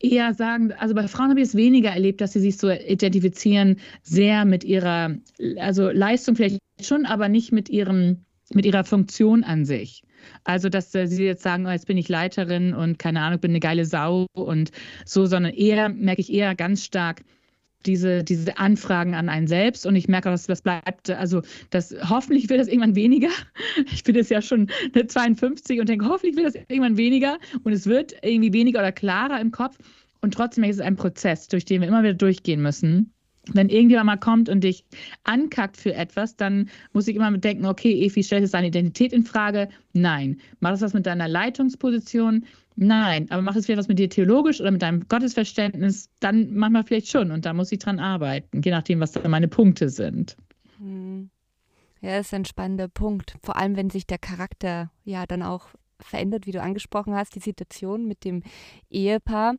[0.00, 3.76] eher sagen, also bei Frauen habe ich es weniger erlebt, dass sie sich so identifizieren,
[4.02, 5.16] sehr mit ihrer,
[5.56, 10.02] also Leistung vielleicht schon, aber nicht mit ihrem, mit ihrer Funktion an sich.
[10.44, 13.50] Also, dass äh, sie jetzt sagen, oh, jetzt bin ich Leiterin und keine Ahnung, bin
[13.52, 14.70] eine geile Sau und
[15.04, 17.22] so, sondern eher, merke ich eher ganz stark,
[17.86, 19.86] diese, diese Anfragen an einen selbst.
[19.86, 23.30] Und ich merke auch, dass das bleibt, also das, hoffentlich wird das irgendwann weniger.
[23.92, 24.68] Ich bin jetzt ja schon
[25.06, 27.38] 52 und denke, hoffentlich wird das irgendwann weniger.
[27.62, 29.76] Und es wird irgendwie weniger oder klarer im Kopf.
[30.20, 33.12] Und trotzdem ist es ein Prozess, durch den wir immer wieder durchgehen müssen
[33.52, 34.84] wenn irgendjemand mal kommt und dich
[35.24, 39.24] ankackt für etwas, dann muss ich immer denken, okay, Evi, stellt es deine Identität in
[39.24, 39.68] Frage?
[39.92, 40.40] Nein.
[40.60, 42.44] Macht es was mit deiner Leitungsposition?
[42.76, 43.30] Nein.
[43.30, 46.10] Aber macht es vielleicht was mit dir theologisch oder mit deinem Gottesverständnis?
[46.20, 49.48] Dann manchmal vielleicht schon und da muss ich dran arbeiten, je nachdem, was da meine
[49.48, 50.36] Punkte sind.
[50.78, 51.30] Hm.
[52.00, 53.36] Ja, das ist ein spannender Punkt.
[53.42, 55.68] Vor allem, wenn sich der Charakter ja dann auch
[56.00, 58.42] verändert, wie du angesprochen hast, die Situation mit dem
[58.90, 59.56] Ehepaar.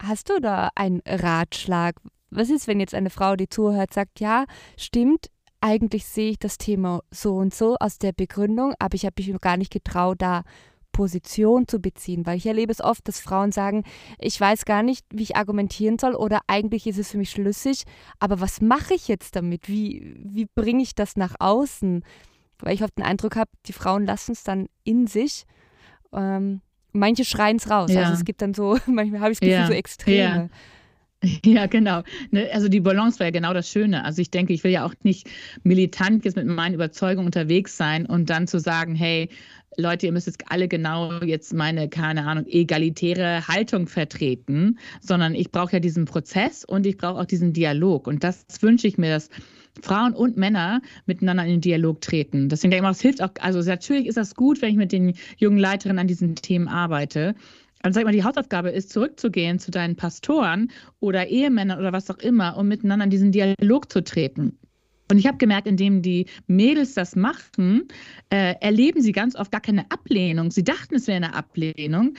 [0.00, 1.96] Hast du da einen Ratschlag,
[2.36, 4.44] was ist, wenn jetzt eine Frau, die zuhört, sagt, ja,
[4.76, 5.28] stimmt,
[5.60, 9.28] eigentlich sehe ich das Thema so und so aus der Begründung, aber ich habe mich
[9.28, 10.42] noch gar nicht getraut, da
[10.92, 13.84] Position zu beziehen, weil ich erlebe es oft, dass Frauen sagen,
[14.18, 17.82] ich weiß gar nicht, wie ich argumentieren soll oder eigentlich ist es für mich schlüssig,
[18.18, 19.68] aber was mache ich jetzt damit?
[19.68, 22.02] Wie, wie bringe ich das nach außen?
[22.60, 25.44] Weil ich oft den Eindruck habe, die Frauen lassen es dann in sich.
[26.14, 27.90] Ähm, manche schreien es raus.
[27.90, 28.06] Also ja.
[28.06, 29.66] Also es gibt dann so, manchmal habe ich das Gefühl, ja.
[29.66, 30.16] so Extreme.
[30.16, 30.48] Ja.
[31.44, 32.02] Ja, genau.
[32.30, 34.04] Ne, also die Balance war ja genau das Schöne.
[34.04, 35.28] Also ich denke, ich will ja auch nicht
[35.62, 39.28] militant jetzt mit meinen Überzeugungen unterwegs sein und dann zu sagen, hey,
[39.78, 45.50] Leute, ihr müsst jetzt alle genau jetzt meine, keine Ahnung, egalitäre Haltung vertreten, sondern ich
[45.50, 48.06] brauche ja diesen Prozess und ich brauche auch diesen Dialog.
[48.06, 49.28] Und das wünsche ich mir, dass
[49.82, 52.48] Frauen und Männer miteinander in den Dialog treten.
[52.48, 54.92] Deswegen denke ich mal, es hilft auch, also natürlich ist das gut, wenn ich mit
[54.92, 57.34] den jungen Leiterinnen an diesen Themen arbeite.
[57.82, 62.18] Also sag mal, die Hausaufgabe ist, zurückzugehen zu deinen Pastoren oder Ehemännern oder was auch
[62.18, 64.58] immer, um miteinander in diesen Dialog zu treten.
[65.10, 67.88] Und ich habe gemerkt, indem die Mädels das machten,
[68.30, 70.50] äh, erleben sie ganz oft gar keine Ablehnung.
[70.50, 72.14] Sie dachten, es wäre eine Ablehnung,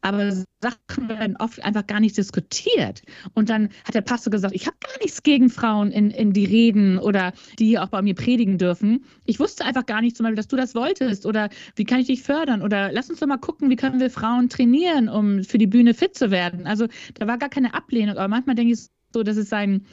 [0.00, 3.02] aber Sachen werden oft einfach gar nicht diskutiert.
[3.34, 6.44] Und dann hat der Pastor gesagt, ich habe gar nichts gegen Frauen in, in die
[6.44, 9.04] Reden oder die hier auch bei mir predigen dürfen.
[9.24, 12.06] Ich wusste einfach gar nicht zum Beispiel, dass du das wolltest oder wie kann ich
[12.06, 15.58] dich fördern oder lass uns doch mal gucken, wie können wir Frauen trainieren, um für
[15.58, 16.66] die Bühne fit zu werden.
[16.66, 19.86] Also da war gar keine Ablehnung, aber manchmal denke ich so, dass es ein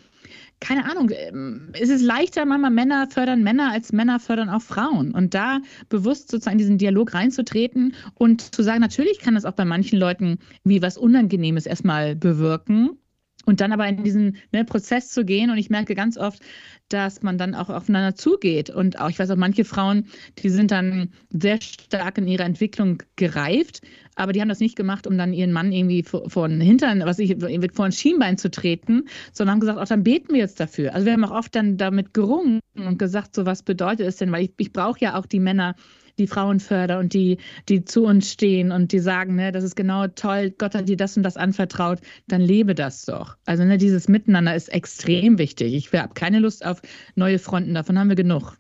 [0.60, 5.12] keine Ahnung, ähm, es ist leichter, manchmal Männer fördern Männer, als Männer fördern auch Frauen.
[5.12, 9.54] Und da bewusst sozusagen in diesen Dialog reinzutreten und zu sagen, natürlich kann das auch
[9.54, 12.98] bei manchen Leuten wie was Unangenehmes erstmal bewirken.
[13.48, 15.50] Und dann aber in diesen ne, Prozess zu gehen.
[15.50, 16.42] Und ich merke ganz oft,
[16.90, 18.70] dass man dann auch aufeinander zugeht.
[18.70, 20.08] Und auch, ich weiß auch, manche Frauen,
[20.40, 23.82] die sind dann sehr stark in ihrer Entwicklung gereift,
[24.16, 27.38] aber die haben das nicht gemacht, um dann ihren Mann irgendwie von Hintern, was ich,
[27.74, 30.94] vor ein Schienbein zu treten, sondern haben gesagt, auch dann beten wir jetzt dafür.
[30.94, 34.32] Also wir haben auch oft dann damit gerungen und gesagt, so was bedeutet es denn,
[34.34, 35.76] weil ich, ich brauche ja auch die Männer,
[36.18, 37.38] die Frauen fördern und die,
[37.70, 40.98] die zu uns stehen und die sagen, ne, das ist genau toll, Gott hat dir
[40.98, 43.38] das und das anvertraut, dann lebe das doch.
[43.46, 45.74] Also ne, dieses Miteinander ist extrem wichtig.
[45.74, 46.82] Ich habe keine Lust auf
[47.16, 48.58] neue Fronten, davon haben wir genug.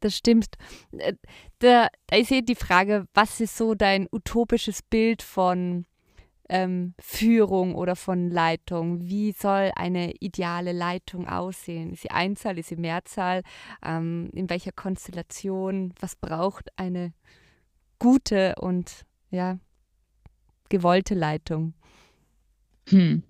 [0.00, 0.46] Das stimmt.
[0.96, 1.14] Äh,
[1.58, 5.84] da, da ist eh die Frage, was ist so dein utopisches Bild von
[6.50, 9.00] ähm, Führung oder von Leitung?
[9.08, 11.92] Wie soll eine ideale Leitung aussehen?
[11.92, 13.42] Ist sie Einzahl, ist sie Mehrzahl?
[13.84, 15.94] Ähm, in welcher Konstellation?
[16.00, 17.12] Was braucht eine
[17.98, 19.58] gute und ja,
[20.68, 21.74] gewollte Leitung?
[22.88, 23.22] Hm.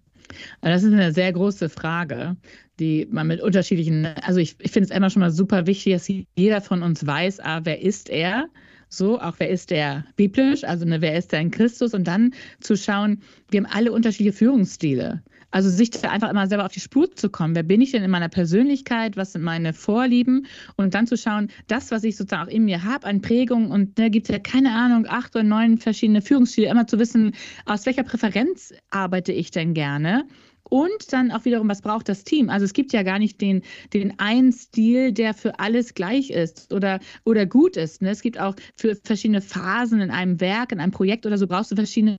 [0.61, 2.37] Das ist eine sehr große Frage,
[2.79, 6.09] die man mit unterschiedlichen, also ich, ich finde es immer schon mal super wichtig, dass
[6.37, 8.49] jeder von uns weiß, ah, wer ist er?
[8.92, 12.35] So, auch wer ist der biblisch, also ne, wer ist der in Christus und dann
[12.59, 15.22] zu schauen, wir haben alle unterschiedliche Führungsstile.
[15.53, 17.55] Also sich da einfach immer selber auf die Spur zu kommen.
[17.55, 19.16] Wer bin ich denn in meiner Persönlichkeit?
[19.16, 20.46] Was sind meine Vorlieben?
[20.76, 23.98] Und dann zu schauen, das, was ich sozusagen auch in mir habe an Prägung und
[23.98, 27.33] da ne, gibt es ja keine Ahnung, acht oder neun verschiedene Führungsstile, immer zu wissen,
[27.66, 30.24] aus welcher Präferenz arbeite ich denn gerne
[30.64, 32.49] und dann auch wiederum, was braucht das Team?
[32.51, 36.73] Also es gibt ja gar nicht den, den einen Stil, der für alles gleich ist
[36.73, 38.03] oder, oder gut ist.
[38.03, 38.11] Ne?
[38.11, 41.70] Es gibt auch für verschiedene Phasen in einem Werk, in einem Projekt oder so brauchst
[41.70, 42.16] du verschiedene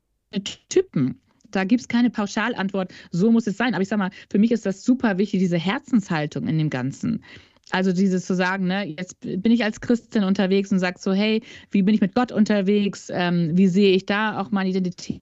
[0.70, 1.22] Typen.
[1.50, 3.74] Da gibt es keine Pauschalantwort, so muss es sein.
[3.74, 7.24] Aber ich sage mal, für mich ist das super wichtig, diese Herzenshaltung in dem Ganzen.
[7.72, 11.42] Also dieses zu sagen, ne, jetzt bin ich als Christin unterwegs und sage so, hey,
[11.72, 13.10] wie bin ich mit Gott unterwegs?
[13.12, 15.22] Ähm, wie sehe ich da auch meine Identität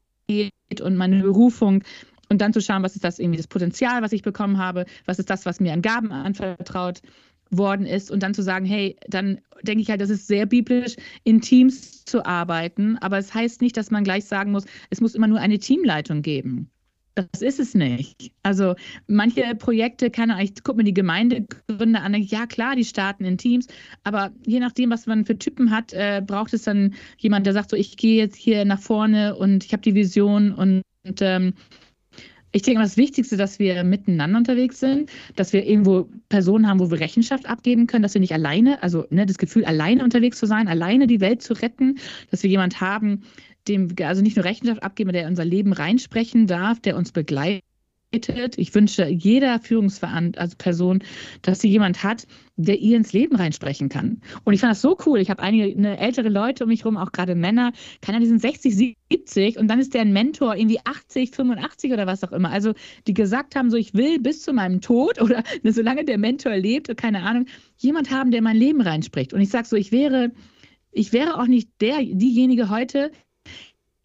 [0.81, 1.83] und meine Berufung?
[2.29, 5.19] Und dann zu schauen, was ist das irgendwie das Potenzial, was ich bekommen habe, was
[5.19, 7.01] ist das, was mir an Gaben anvertraut
[7.49, 10.95] worden ist und dann zu sagen, hey, dann denke ich halt, das ist sehr biblisch,
[11.23, 15.15] in Teams zu arbeiten, aber es heißt nicht, dass man gleich sagen muss, es muss
[15.15, 16.69] immer nur eine Teamleitung geben.
[17.15, 18.31] Das ist es nicht.
[18.43, 18.75] Also
[19.07, 23.67] manche Projekte kann ich guck mir die Gemeindegründe an, ja klar, die starten in Teams,
[24.03, 27.71] aber je nachdem, was man für Typen hat, äh, braucht es dann jemand, der sagt
[27.71, 31.53] so, ich gehe jetzt hier nach vorne und ich habe die Vision und, und ähm,
[32.51, 36.89] ich denke, das Wichtigste, dass wir miteinander unterwegs sind, dass wir irgendwo Personen haben, wo
[36.89, 40.47] wir Rechenschaft abgeben können, dass wir nicht alleine, also ne, das Gefühl, alleine unterwegs zu
[40.47, 41.99] sein, alleine die Welt zu retten,
[42.31, 43.23] dass wir jemand haben,
[43.67, 47.63] dem also nicht nur Rechenschaft abgeben, der unser Leben reinsprechen darf, der uns begleitet,
[48.11, 51.03] ich wünsche jeder Führungsperson,
[51.43, 54.21] dass sie jemand hat, der ihr ins Leben reinsprechen kann.
[54.43, 55.19] Und ich fand das so cool.
[55.19, 58.41] Ich habe einige ne, ältere Leute um mich herum, auch gerade Männer, keiner, die sind
[58.41, 62.49] 60, 70 und dann ist der ein Mentor irgendwie 80, 85 oder was auch immer.
[62.49, 62.73] Also
[63.05, 66.57] die gesagt haben, so ich will bis zu meinem Tod oder ne, solange der Mentor
[66.57, 67.45] lebt, keine Ahnung,
[67.77, 69.33] jemand haben, der mein Leben reinspricht.
[69.33, 70.31] Und ich sage so, ich wäre,
[70.91, 73.11] ich wäre auch nicht der, diejenige heute,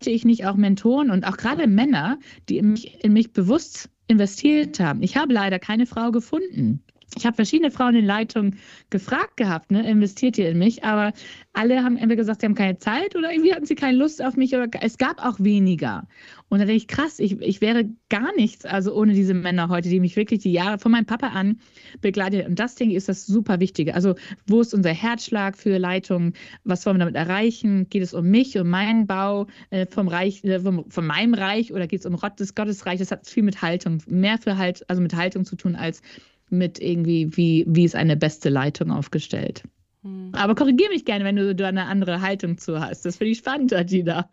[0.06, 5.02] ich nicht auch Mentoren und auch gerade Männer, die mich, in mich bewusst investiert haben.
[5.02, 6.83] Ich habe leider keine Frau gefunden.
[7.16, 8.56] Ich habe verschiedene Frauen in Leitung
[8.90, 11.12] gefragt gehabt, ne, investiert ihr in mich, aber
[11.52, 14.36] alle haben entweder gesagt, sie haben keine Zeit oder irgendwie hatten sie keine Lust auf
[14.36, 16.08] mich oder es gab auch weniger.
[16.48, 19.88] Und da denke ich, krass, ich, ich wäre gar nichts, also ohne diese Männer heute,
[19.88, 21.58] die mich wirklich die Jahre von meinem Papa an
[22.00, 22.46] begleitet.
[22.46, 23.94] Und das, denke ich, ist das super Wichtige.
[23.94, 24.14] Also,
[24.46, 26.32] wo ist unser Herzschlag für Leitung?
[26.64, 27.88] Was wollen wir damit erreichen?
[27.88, 31.72] Geht es um mich, um meinen Bau äh, vom Reich, äh, vom, von meinem Reich
[31.72, 32.98] oder geht es um das Gottesreich?
[32.98, 36.02] Das hat viel mit Haltung, mehr für halt, also mit Haltung zu tun als
[36.50, 39.62] mit irgendwie, wie, wie ist eine beste Leitung aufgestellt.
[40.02, 40.30] Hm.
[40.32, 43.04] Aber korrigiere mich gerne, wenn du da eine andere Haltung zu hast.
[43.04, 44.28] Das finde ich spannend, Adina.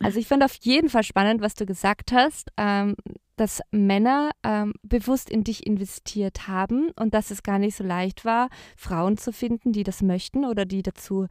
[0.00, 2.94] Also ich finde auf jeden Fall spannend, was du gesagt hast, ähm,
[3.36, 8.24] dass Männer ähm, bewusst in dich investiert haben und dass es gar nicht so leicht
[8.24, 11.26] war, Frauen zu finden, die das möchten oder die dazu,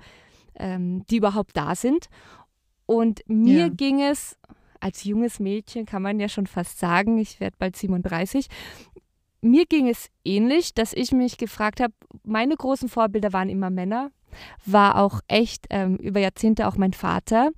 [0.55, 2.07] ähm, die überhaupt da sind.
[2.85, 3.69] Und mir ja.
[3.69, 4.37] ging es
[4.79, 8.47] als junges Mädchen, kann man ja schon fast sagen, ich werde bald 37,
[9.43, 14.11] mir ging es ähnlich, dass ich mich gefragt habe, meine großen Vorbilder waren immer Männer,
[14.65, 17.51] war auch echt ähm, über Jahrzehnte auch mein Vater.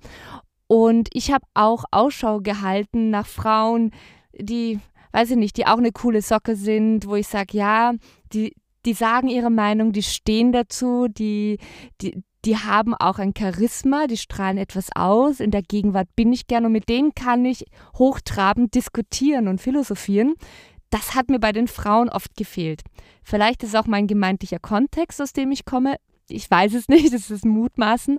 [0.66, 3.92] Und ich habe auch Ausschau gehalten nach Frauen,
[4.36, 4.80] die,
[5.12, 7.92] weiß ich nicht, die auch eine coole Socke sind, wo ich sage, ja,
[8.32, 11.58] die, die sagen ihre Meinung, die stehen dazu, die,
[12.00, 15.40] die, die haben auch ein Charisma, die strahlen etwas aus.
[15.40, 17.64] In der Gegenwart bin ich gern und mit denen kann ich
[17.96, 20.34] hochtrabend diskutieren und philosophieren.
[20.96, 22.80] Das hat mir bei den Frauen oft gefehlt.
[23.22, 25.96] Vielleicht ist auch mein gemeintlicher Kontext, aus dem ich komme.
[26.26, 28.16] Ich weiß es nicht, das ist Mutmaßen.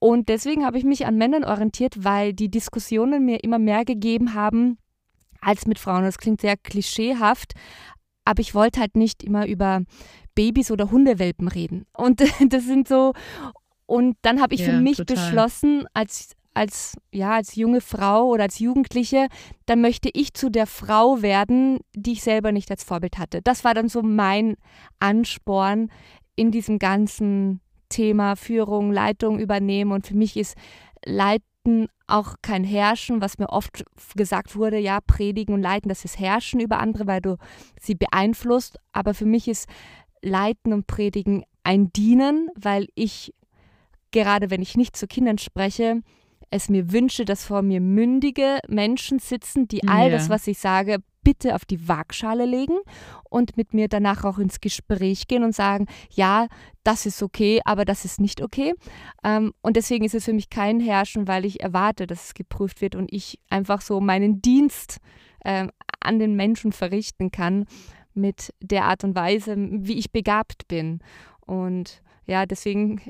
[0.00, 4.34] Und deswegen habe ich mich an Männern orientiert, weil die Diskussionen mir immer mehr gegeben
[4.34, 4.76] haben
[5.40, 6.02] als mit Frauen.
[6.02, 7.54] Das klingt sehr klischeehaft,
[8.26, 9.80] aber ich wollte halt nicht immer über
[10.34, 11.86] Babys oder Hundewelpen reden.
[11.96, 12.20] Und
[12.52, 13.14] das sind so.
[13.86, 15.16] Und dann habe ich ja, für mich total.
[15.16, 19.26] beschlossen, als, als, ja, als junge Frau oder als Jugendliche,
[19.66, 23.42] dann möchte ich zu der Frau werden, die ich selber nicht als Vorbild hatte.
[23.42, 24.56] Das war dann so mein
[25.00, 25.90] Ansporn
[26.36, 29.92] in diesem ganzen Thema Führung, Leitung übernehmen.
[29.92, 30.56] Und für mich ist
[31.04, 36.18] Leiten auch kein Herrschen, was mir oft gesagt wurde, ja, predigen und leiten, das ist
[36.18, 37.36] Herrschen über andere, weil du
[37.80, 38.78] sie beeinflusst.
[38.92, 39.68] Aber für mich ist
[40.22, 43.32] Leiten und Predigen ein Dienen, weil ich,
[44.10, 46.02] gerade wenn ich nicht zu Kindern spreche,
[46.54, 50.16] es mir wünsche, dass vor mir mündige Menschen sitzen, die all ja.
[50.16, 52.78] das, was ich sage, bitte auf die Waagschale legen
[53.28, 56.46] und mit mir danach auch ins Gespräch gehen und sagen, ja,
[56.84, 58.74] das ist okay, aber das ist nicht okay.
[59.24, 62.80] Ähm, und deswegen ist es für mich kein Herrschen, weil ich erwarte, dass es geprüft
[62.80, 64.98] wird und ich einfach so meinen Dienst
[65.44, 67.64] ähm, an den Menschen verrichten kann
[68.12, 71.00] mit der Art und Weise, wie ich begabt bin.
[71.40, 73.00] Und ja, deswegen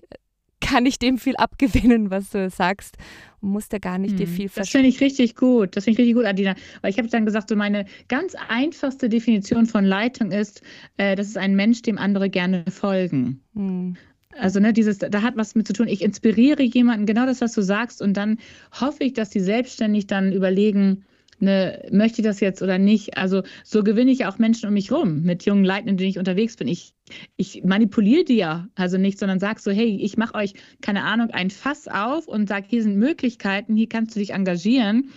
[0.64, 2.96] kann ich dem viel abgewinnen, was du sagst.
[3.40, 4.18] Und muss da gar nicht hm.
[4.18, 5.77] dir viel Das finde ich richtig gut.
[5.77, 6.55] Das finde ich richtig gut, Adina.
[6.81, 10.62] Weil ich habe dann gesagt, so meine ganz einfachste Definition von Leitung ist,
[10.96, 13.40] äh, das ist ein Mensch, dem andere gerne folgen.
[13.55, 13.96] Hm.
[14.37, 15.87] Also, ne, dieses, da hat was mit zu tun.
[15.87, 18.38] Ich inspiriere jemanden, genau das, was du sagst, und dann
[18.72, 21.05] hoffe ich, dass die selbstständig dann überlegen,
[21.44, 23.16] ne, möchte ich das jetzt oder nicht?
[23.16, 26.18] Also so gewinne ich auch Menschen um mich rum mit jungen Leuten, in denen ich
[26.18, 26.68] unterwegs bin.
[26.68, 26.94] Ich,
[27.37, 31.30] ich manipuliere die ja also nicht, sondern sag so, hey, ich mache euch, keine Ahnung,
[31.30, 35.11] ein Fass auf und sag, hier sind Möglichkeiten, hier kannst du dich engagieren.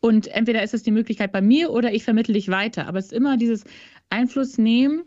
[0.00, 2.88] Und entweder ist es die Möglichkeit bei mir oder ich vermittle dich weiter.
[2.88, 3.64] Aber es ist immer dieses
[4.10, 5.04] Einfluss nehmen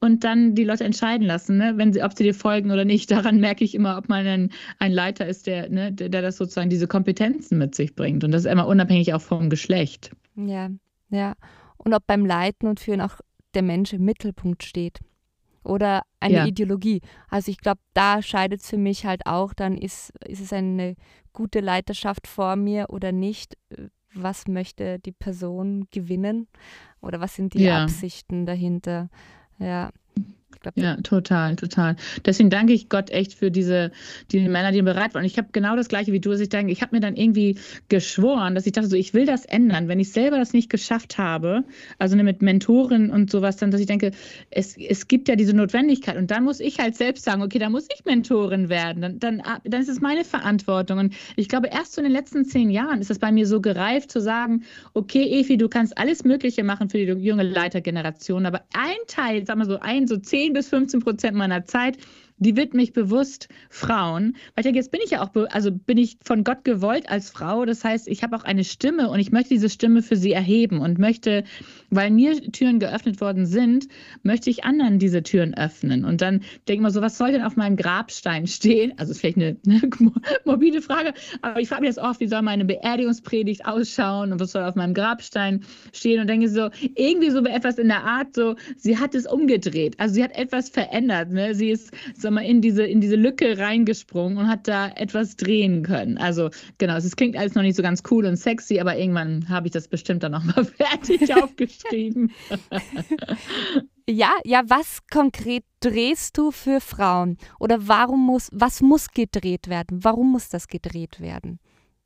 [0.00, 1.72] und dann die Leute entscheiden lassen, ne?
[1.76, 3.10] wenn sie, ob sie dir folgen oder nicht.
[3.28, 6.36] Daran merke ich immer, ob man ein, ein Leiter ist, der, ne, der, der das
[6.36, 8.24] sozusagen diese Kompetenzen mit sich bringt.
[8.24, 10.10] Und das ist immer unabhängig auch vom Geschlecht.
[10.36, 10.70] Ja,
[11.10, 11.34] ja.
[11.76, 13.20] Und ob beim Leiten und Führen auch
[13.54, 15.00] der Mensch im Mittelpunkt steht.
[15.64, 16.46] Oder eine ja.
[16.46, 17.00] Ideologie.
[17.28, 20.94] Also ich glaube, da scheidet es für mich halt auch, dann ist, ist es eine
[21.32, 23.56] gute Leiterschaft vor mir oder nicht.
[24.14, 26.48] Was möchte die Person gewinnen?
[27.00, 27.82] Oder was sind die ja.
[27.82, 29.10] Absichten dahinter?
[29.58, 29.90] Ja.
[30.60, 31.94] Glaub, ja, total, total.
[32.24, 33.92] Deswegen danke ich Gott echt für diese
[34.32, 35.22] die Männer, die bereit waren.
[35.22, 36.32] Und ich habe genau das Gleiche wie du.
[36.32, 39.44] Ich denke, ich habe mir dann irgendwie geschworen, dass ich dachte, so, ich will das
[39.44, 39.86] ändern.
[39.86, 41.64] Wenn ich selber das nicht geschafft habe,
[41.98, 44.10] also ne, mit Mentoren und sowas, dann, dass ich denke,
[44.50, 46.16] es, es gibt ja diese Notwendigkeit.
[46.16, 49.00] Und dann muss ich halt selbst sagen, okay, da muss ich Mentorin werden.
[49.00, 50.98] Dann, dann, ah, dann ist es meine Verantwortung.
[50.98, 53.60] Und ich glaube, erst so in den letzten zehn Jahren ist es bei mir so
[53.60, 58.62] gereift zu sagen, okay, Efi, du kannst alles Mögliche machen für die junge Leitergeneration, aber
[58.72, 61.98] ein Teil, sag mal so, ein, so zehn 10 bis 15 Prozent meiner Zeit
[62.38, 64.36] die widme ich bewusst Frauen.
[64.54, 67.30] Weil ich denke, jetzt bin ich ja auch, also bin ich von Gott gewollt als
[67.30, 67.64] Frau.
[67.64, 70.80] Das heißt, ich habe auch eine Stimme und ich möchte diese Stimme für sie erheben
[70.80, 71.44] und möchte,
[71.90, 73.88] weil mir Türen geöffnet worden sind,
[74.22, 76.04] möchte ich anderen diese Türen öffnen.
[76.04, 78.92] Und dann denke ich mal so, was soll denn auf meinem Grabstein stehen?
[78.96, 79.90] Also ist vielleicht eine, eine
[80.44, 84.52] morbide Frage, aber ich frage mich jetzt oft, wie soll meine Beerdigungspredigt ausschauen und was
[84.52, 86.20] soll auf meinem Grabstein stehen?
[86.20, 89.98] Und denke so, irgendwie so etwas in der Art, so, sie hat es umgedreht.
[89.98, 91.30] Also sie hat etwas verändert.
[91.30, 91.54] Ne?
[91.54, 91.92] Sie ist,
[92.28, 96.18] sag mal, in diese, in diese Lücke reingesprungen und hat da etwas drehen können.
[96.18, 99.68] Also genau, es klingt alles noch nicht so ganz cool und sexy, aber irgendwann habe
[99.68, 102.30] ich das bestimmt dann nochmal fertig aufgeschrieben.
[104.06, 107.38] Ja, ja, was konkret drehst du für Frauen?
[107.58, 110.04] Oder warum muss, was muss gedreht werden?
[110.04, 111.60] Warum muss das gedreht werden?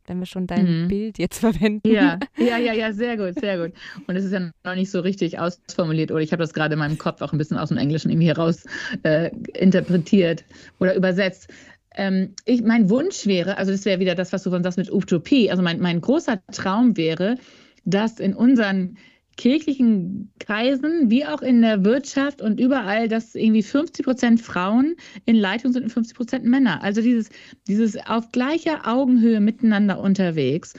[0.07, 0.89] Wenn wir schon dein mhm.
[0.89, 1.89] Bild jetzt verwenden.
[1.89, 3.73] Ja, ja, ja, ja, sehr gut, sehr gut.
[4.07, 6.79] Und es ist ja noch nicht so richtig ausformuliert, oder ich habe das gerade in
[6.79, 8.65] meinem Kopf auch ein bisschen aus dem Englischen irgendwie heraus
[9.03, 10.45] äh, interpretiert
[10.81, 11.49] oder übersetzt.
[11.95, 14.91] Ähm, ich, mein Wunsch wäre, also das wäre wieder das, was du von sagst mit
[14.93, 17.37] Utopie, also mein, mein großer Traum wäre,
[17.85, 18.97] dass in unseren
[19.37, 25.37] kirchlichen Kreisen wie auch in der Wirtschaft und überall, dass irgendwie 50 Prozent Frauen in
[25.37, 26.83] Leitung sind und 50 Prozent Männer.
[26.83, 27.31] Also dieses,
[27.67, 30.75] dieses auf gleicher Augenhöhe miteinander unterwegs.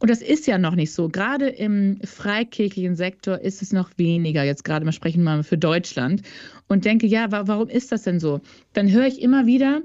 [0.00, 1.08] Und das ist ja noch nicht so.
[1.08, 4.44] Gerade im freikirchlichen Sektor ist es noch weniger.
[4.44, 6.22] Jetzt gerade mal sprechen wir mal für Deutschland.
[6.68, 8.40] Und denke, ja, warum ist das denn so?
[8.74, 9.82] Dann höre ich immer wieder,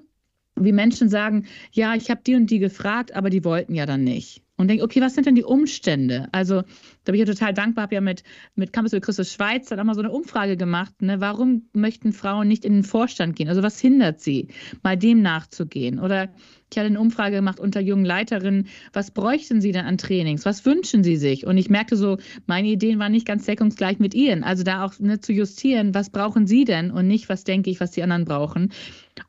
[0.56, 4.04] wie Menschen sagen, ja, ich habe die und die gefragt, aber die wollten ja dann
[4.04, 6.30] nicht und denke, okay, was sind denn die Umstände?
[6.32, 6.62] Also
[7.04, 8.24] da bin ich ja total dankbar, habe ja mit,
[8.56, 11.20] mit Campus Christus Schweiz dann auch mal so eine Umfrage gemacht, ne?
[11.20, 13.50] warum möchten Frauen nicht in den Vorstand gehen?
[13.50, 14.48] Also was hindert sie,
[14.84, 16.00] mal dem nachzugehen?
[16.00, 16.30] Oder
[16.72, 20.46] ich hatte eine Umfrage gemacht unter jungen Leiterinnen, was bräuchten sie denn an Trainings?
[20.46, 21.46] Was wünschen sie sich?
[21.46, 24.44] Und ich merkte so, meine Ideen waren nicht ganz deckungsgleich mit ihren.
[24.44, 27.80] Also da auch ne, zu justieren, was brauchen sie denn und nicht, was denke ich,
[27.80, 28.72] was die anderen brauchen.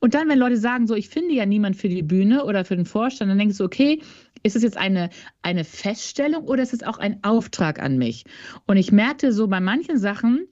[0.01, 2.77] Und dann, wenn Leute sagen, so, ich finde ja niemand für die Bühne oder für
[2.77, 4.01] den Vorstand, dann denke ich so, okay,
[4.45, 5.11] ist es jetzt eine,
[5.43, 8.25] eine Feststellung oder ist es auch ein Auftrag an mich?
[8.67, 10.47] Und ich merkte so bei manchen Sachen,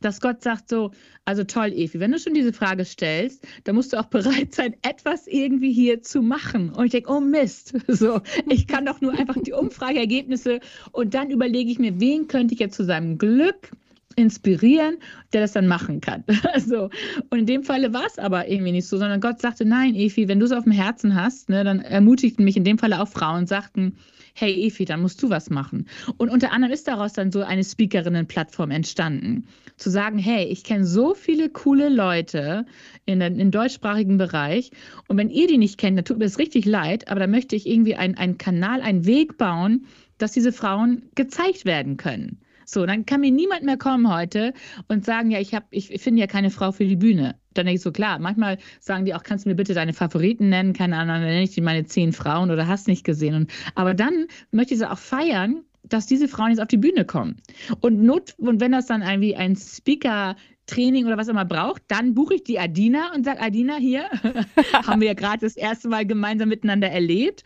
[0.00, 0.90] dass Gott sagt so,
[1.24, 4.74] also toll, Evi, wenn du schon diese Frage stellst, dann musst du auch bereit sein,
[4.82, 6.70] etwas irgendwie hier zu machen.
[6.70, 10.60] Und ich denke, oh Mist, so, ich kann doch nur einfach die Umfrageergebnisse
[10.92, 13.70] und dann überlege ich mir, wen könnte ich jetzt zu seinem Glück
[14.16, 14.96] inspirieren,
[15.32, 16.24] der das dann machen kann.
[16.54, 16.88] Also,
[17.30, 20.28] und in dem Falle war es aber irgendwie nicht so, sondern Gott sagte, nein, Efi,
[20.28, 23.08] wenn du es auf dem Herzen hast, ne, dann ermutigten mich in dem Falle auch
[23.08, 23.96] Frauen, sagten,
[24.34, 25.86] hey Efi, dann musst du was machen.
[26.16, 29.46] Und unter anderem ist daraus dann so eine Speakerinnen-Plattform entstanden.
[29.76, 32.66] Zu sagen, hey, ich kenne so viele coole Leute
[33.06, 34.70] in den, im deutschsprachigen Bereich
[35.08, 37.56] und wenn ihr die nicht kennt, dann tut mir das richtig leid, aber da möchte
[37.56, 39.86] ich irgendwie einen Kanal, einen Weg bauen,
[40.18, 42.38] dass diese Frauen gezeigt werden können.
[42.64, 44.52] So, dann kann mir niemand mehr kommen heute
[44.88, 47.36] und sagen, ja, ich habe, ich finde ja keine Frau für die Bühne.
[47.54, 50.48] Dann denke ich so, klar, manchmal sagen die auch, kannst du mir bitte deine Favoriten
[50.48, 50.72] nennen?
[50.72, 53.34] Keine Ahnung, dann nenne ich die meine zehn Frauen oder hast nicht gesehen.
[53.34, 57.04] Und, aber dann möchte ich sie auch feiern, dass diese Frauen jetzt auf die Bühne
[57.04, 57.36] kommen.
[57.80, 60.34] Und, not, und wenn das dann irgendwie ein Speaker
[60.66, 64.04] Training oder was immer braucht, dann buche ich die Adina und sage, Adina, hier
[64.72, 67.44] haben wir ja gerade das erste Mal gemeinsam miteinander erlebt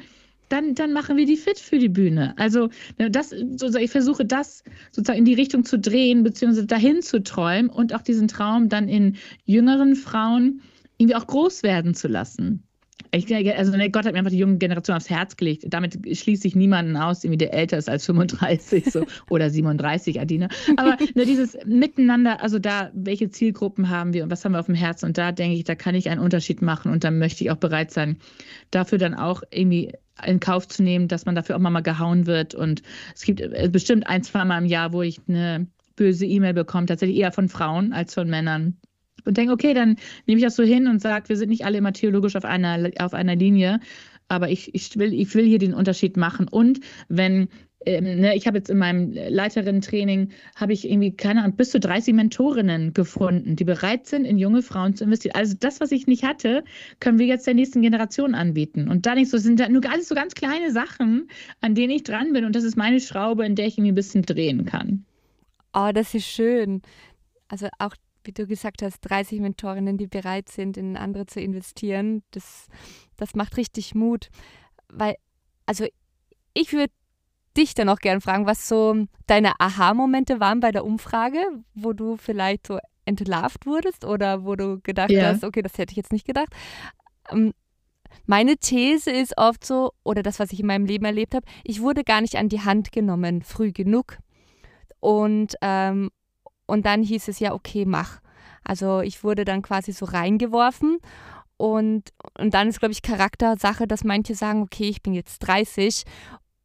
[0.49, 2.35] dann, dann machen wir die fit für die Bühne.
[2.37, 7.23] Also ne, das, ich versuche das sozusagen in die Richtung zu drehen, beziehungsweise dahin zu
[7.23, 10.63] träumen und auch diesen Traum dann in jüngeren Frauen
[10.99, 12.68] irgendwie auch groß werden zu lassen.
[13.11, 15.65] Ich, also ne, Gott hat mir einfach die junge Generation aufs Herz gelegt.
[15.69, 20.49] Damit schließe ich niemanden aus, der älter ist als 35 so, oder 37, Adina.
[20.77, 24.67] Aber ne, dieses Miteinander, also da, welche Zielgruppen haben wir und was haben wir auf
[24.67, 25.07] dem Herzen?
[25.07, 27.57] Und da denke ich, da kann ich einen Unterschied machen und da möchte ich auch
[27.57, 28.19] bereit sein,
[28.71, 29.93] dafür dann auch irgendwie
[30.27, 32.55] in Kauf zu nehmen, dass man dafür auch mal gehauen wird.
[32.55, 32.83] Und
[33.15, 36.87] es gibt äh, bestimmt ein, zwei Mal im Jahr, wo ich eine böse E-Mail bekomme,
[36.87, 38.77] tatsächlich eher von Frauen als von Männern.
[39.29, 41.79] Und denke, okay, dann nehme ich das so hin und sage, wir sind nicht alle
[41.79, 43.81] immer theologisch auf einer, auf einer Linie,
[44.29, 46.49] aber ich, ich, will, ich will hier den Unterschied machen.
[46.49, 47.49] Und wenn
[47.87, 51.81] ähm, ne, ich habe jetzt in meinem Leiterinnen-Training, habe ich irgendwie, keine Ahnung, bis zu
[51.81, 55.37] 30 Mentorinnen gefunden, die bereit sind, in junge Frauen zu investieren.
[55.37, 56.65] Also das, was ich nicht hatte,
[57.01, 58.89] können wir jetzt der nächsten Generation anbieten.
[58.89, 61.29] Und da nicht so, sind da nur alles so ganz kleine Sachen,
[61.61, 62.45] an denen ich dran bin.
[62.45, 65.05] Und das ist meine Schraube, in der ich irgendwie ein bisschen drehen kann.
[65.73, 66.83] Oh, das ist schön.
[67.49, 67.95] Also auch
[68.29, 72.67] wie du gesagt hast, 30 Mentorinnen, die bereit sind, in andere zu investieren, das,
[73.17, 74.29] das macht richtig Mut.
[74.91, 75.17] Weil,
[75.65, 75.87] also
[76.53, 76.93] ich würde
[77.57, 81.39] dich dann auch gerne fragen, was so deine Aha-Momente waren bei der Umfrage,
[81.73, 85.33] wo du vielleicht so entlarvt wurdest oder wo du gedacht yeah.
[85.33, 86.53] hast, okay, das hätte ich jetzt nicht gedacht.
[87.31, 87.55] Ähm,
[88.27, 91.81] meine These ist oft so, oder das, was ich in meinem Leben erlebt habe, ich
[91.81, 94.19] wurde gar nicht an die Hand genommen, früh genug.
[95.01, 96.11] Und, ähm,
[96.69, 98.21] und dann hieß es ja, okay, mach.
[98.63, 100.99] Also ich wurde dann quasi so reingeworfen
[101.57, 106.05] Und, und dann ist, glaube ich, Charaktersache, dass manche sagen, okay, ich bin jetzt 30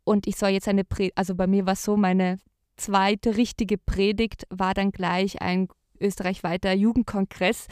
[0.03, 2.37] und ich soll jetzt eine Predigt, also bei mir war es so, meine
[2.77, 5.67] zweite richtige Predigt war dann gleich ein
[5.99, 7.67] österreichweiter Jugendkongress,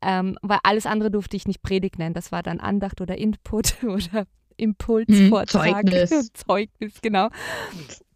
[0.00, 2.14] ähm, weil alles andere durfte ich nicht Predigt nennen.
[2.14, 4.26] Das war dann Andacht oder Input oder
[4.56, 5.84] Impulsvortrag.
[5.84, 6.32] Hm, Zeugnis.
[6.46, 7.28] Zeugnis, genau.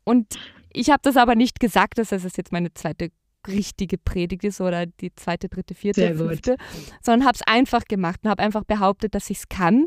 [0.05, 0.27] Und
[0.73, 3.11] ich habe das aber nicht gesagt, dass das jetzt meine zweite
[3.48, 6.57] richtige Predigt ist oder die zweite, dritte, vierte, fünfte,
[7.02, 9.87] sondern habe es einfach gemacht und habe einfach behauptet, dass ich es kann.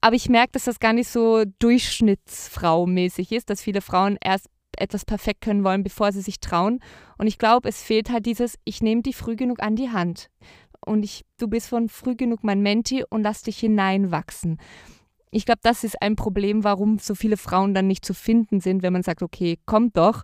[0.00, 4.46] Aber ich merke, dass das gar nicht so durchschnittsfrau-mäßig ist, dass viele Frauen erst
[4.76, 6.80] etwas perfekt können wollen, bevor sie sich trauen.
[7.18, 10.30] Und ich glaube, es fehlt halt dieses, ich nehme die früh genug an die Hand.
[10.84, 14.58] Und ich, du bist von früh genug mein Menti und lass dich hineinwachsen.
[15.30, 18.82] Ich glaube, das ist ein Problem, warum so viele Frauen dann nicht zu finden sind,
[18.82, 20.22] wenn man sagt, okay, kommt doch.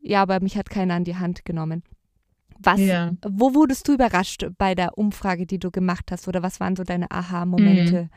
[0.00, 1.82] Ja, aber mich hat keiner an die Hand genommen.
[2.62, 3.12] Was, ja.
[3.26, 6.28] wo wurdest du überrascht bei der Umfrage, die du gemacht hast?
[6.28, 8.10] Oder was waren so deine Aha-Momente?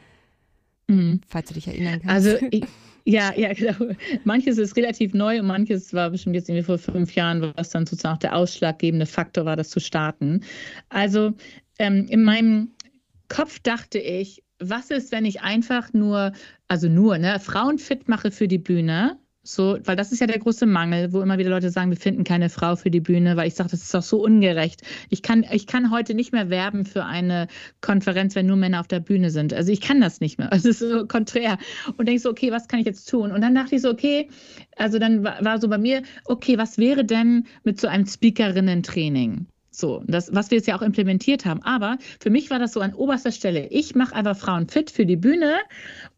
[0.87, 0.95] Mhm.
[0.95, 1.21] mhm.
[1.27, 2.27] Falls du dich erinnern kannst.
[2.27, 2.65] Also ich,
[3.05, 3.93] ja, ja, genau.
[4.23, 7.85] Manches ist relativ neu und manches war bestimmt jetzt irgendwie vor fünf Jahren, was dann
[7.85, 10.41] sozusagen der ausschlaggebende Faktor war, das zu starten.
[10.89, 11.33] Also
[11.79, 12.71] ähm, in meinem
[13.29, 16.31] Kopf dachte ich, was ist, wenn ich einfach nur,
[16.67, 20.39] also nur, ne, Frauen fit mache für die Bühne so, weil das ist ja der
[20.39, 23.47] große Mangel, wo immer wieder Leute sagen, wir finden keine Frau für die Bühne, weil
[23.47, 24.83] ich sage, das ist doch so ungerecht.
[25.09, 27.47] Ich kann, ich kann heute nicht mehr werben für eine
[27.81, 29.53] Konferenz, wenn nur Männer auf der Bühne sind.
[29.53, 30.51] Also ich kann das nicht mehr.
[30.53, 31.57] Also es ist so konträr.
[31.97, 33.31] Und denke so, okay, was kann ich jetzt tun?
[33.31, 34.29] Und dann dachte ich so, okay,
[34.77, 39.47] also dann war, so bei mir, okay, was wäre denn mit so einem Speakerinnen-Training?
[39.71, 41.61] So, das, was wir jetzt ja auch implementiert haben.
[41.63, 43.67] Aber für mich war das so an oberster Stelle.
[43.71, 45.57] Ich mache einfach Frauen fit für die Bühne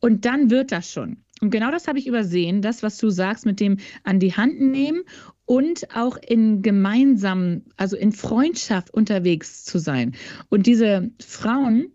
[0.01, 1.24] und dann wird das schon.
[1.45, 4.59] Und genau das habe ich übersehen, das, was du sagst, mit dem an die Hand
[4.59, 5.03] nehmen
[5.45, 10.15] und auch in gemeinsam, also in Freundschaft unterwegs zu sein.
[10.49, 11.91] Und diese Frauen,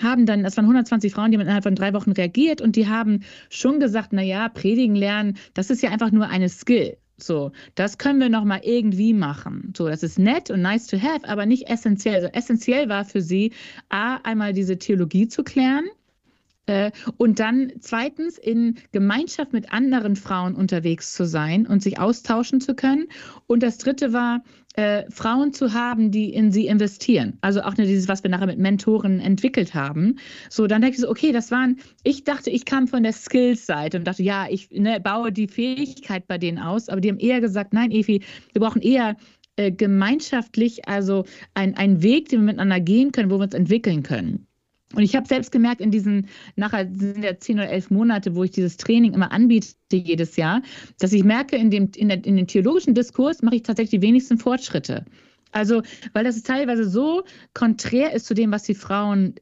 [0.00, 2.88] haben dann, das waren 120 Frauen, die haben innerhalb von drei Wochen reagiert und die
[2.88, 6.96] haben schon gesagt, na ja, predigen lernen, das ist ja einfach nur eine Skill.
[7.18, 9.74] So, das können wir noch mal irgendwie machen.
[9.76, 12.14] So, das ist nett und nice to have, aber nicht essentiell.
[12.14, 13.52] Also essentiell war für sie,
[13.90, 15.84] a, einmal diese Theologie zu klären
[17.16, 22.74] und dann zweitens in Gemeinschaft mit anderen Frauen unterwegs zu sein und sich austauschen zu
[22.74, 23.08] können.
[23.46, 24.42] Und das dritte war,
[24.74, 27.38] äh, Frauen zu haben, die in sie investieren.
[27.40, 30.16] Also auch dieses, was wir nachher mit Mentoren entwickelt haben.
[30.48, 33.98] So, dann denke ich so, okay, das waren, ich dachte, ich kam von der Skills-Seite
[33.98, 37.40] und dachte, ja, ich ne, baue die Fähigkeit bei denen aus, aber die haben eher
[37.40, 39.16] gesagt, nein, Evi, wir brauchen eher
[39.56, 44.46] äh, gemeinschaftlich, also ein Weg, den wir miteinander gehen können, wo wir uns entwickeln können.
[44.94, 48.44] Und ich habe selbst gemerkt, in diesen, nachher sind ja zehn oder elf Monate, wo
[48.44, 50.62] ich dieses Training immer anbiete jedes Jahr,
[50.98, 54.06] dass ich merke, in dem, in, der, in dem theologischen Diskurs mache ich tatsächlich die
[54.06, 55.04] wenigsten Fortschritte.
[55.52, 55.82] Also,
[56.14, 59.34] weil das teilweise so konträr ist zu dem, was die Frauen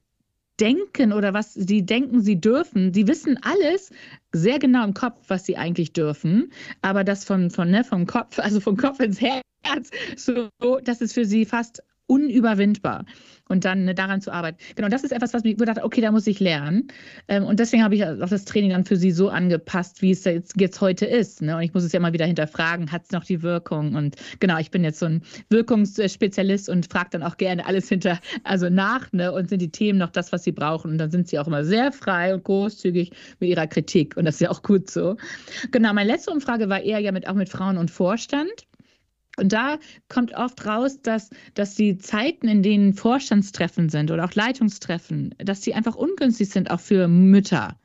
[0.60, 2.92] denken oder was sie denken, sie dürfen.
[2.92, 3.90] Sie wissen alles
[4.32, 8.38] sehr genau im Kopf, was sie eigentlich dürfen, aber das von, von ne, vom Kopf,
[8.40, 10.48] also vom Kopf ins Herz, so,
[10.84, 13.04] das ist für sie fast unüberwindbar
[13.50, 14.58] und dann ne, daran zu arbeiten.
[14.76, 16.88] Genau, das ist etwas, was ich dachte, okay, da muss ich lernen.
[17.28, 20.24] Ähm, und deswegen habe ich auch das Training dann für sie so angepasst, wie es
[20.24, 21.42] jetzt, jetzt heute ist.
[21.42, 21.56] Ne?
[21.56, 23.94] Und ich muss es ja mal wieder hinterfragen, hat es noch die Wirkung?
[23.94, 28.18] Und genau, ich bin jetzt so ein Wirkungsspezialist und frage dann auch gerne alles hinter,
[28.44, 29.32] also nach, ne?
[29.32, 30.92] Und sind die Themen noch das, was sie brauchen?
[30.92, 34.16] Und dann sind sie auch immer sehr frei und großzügig mit ihrer Kritik.
[34.16, 35.16] Und das ist ja auch gut so.
[35.72, 38.66] Genau, meine letzte Umfrage war eher ja mit, auch mit Frauen und Vorstand.
[39.36, 39.78] Und da
[40.08, 45.60] kommt oft raus, dass, dass die Zeiten, in denen Vorstandstreffen sind oder auch Leitungstreffen, dass
[45.60, 47.76] die einfach ungünstig sind, auch für Mütter.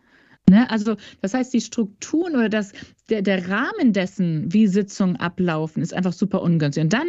[0.50, 0.70] Ne?
[0.70, 2.74] Also das heißt, die Strukturen oder das,
[3.10, 6.84] der, der Rahmen dessen, wie Sitzungen ablaufen, ist einfach super ungünstig.
[6.84, 7.08] Und dann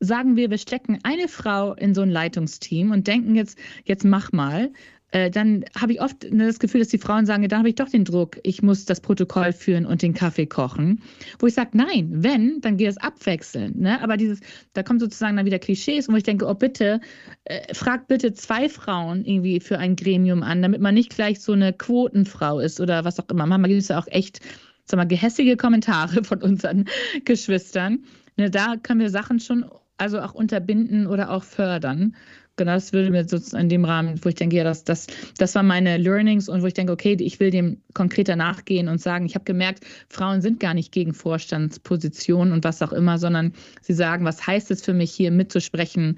[0.00, 4.32] sagen wir, wir stecken eine Frau in so ein Leitungsteam und denken jetzt, jetzt mach
[4.32, 4.72] mal.
[5.16, 7.74] Äh, dann habe ich oft ne, das Gefühl, dass die Frauen sagen, dann habe ich
[7.76, 11.00] doch den Druck, ich muss das Protokoll führen und den Kaffee kochen.
[11.38, 13.80] Wo ich sage, nein, wenn, dann geht es abwechselnd.
[13.80, 13.98] Ne?
[14.02, 14.40] Aber dieses,
[14.74, 17.00] da kommen sozusagen dann wieder Klischees, wo ich denke, oh bitte,
[17.44, 21.52] äh, frag bitte zwei Frauen irgendwie für ein Gremium an, damit man nicht gleich so
[21.52, 23.46] eine Quotenfrau ist oder was auch immer.
[23.46, 24.40] Manchmal gibt es ja auch echt,
[24.84, 26.84] sag mal, gehässige Kommentare von unseren
[27.24, 28.00] Geschwistern.
[28.36, 29.64] Ne, da können wir Sachen schon
[29.96, 32.14] also auch unterbinden oder auch fördern.
[32.58, 35.54] Genau, das würde mir sozusagen in dem Rahmen, wo ich denke, ja, das, das, das
[35.54, 39.26] waren meine Learnings und wo ich denke, okay, ich will dem konkreter nachgehen und sagen,
[39.26, 43.52] ich habe gemerkt, Frauen sind gar nicht gegen Vorstandspositionen und was auch immer, sondern
[43.82, 46.16] sie sagen, was heißt es für mich, hier mitzusprechen,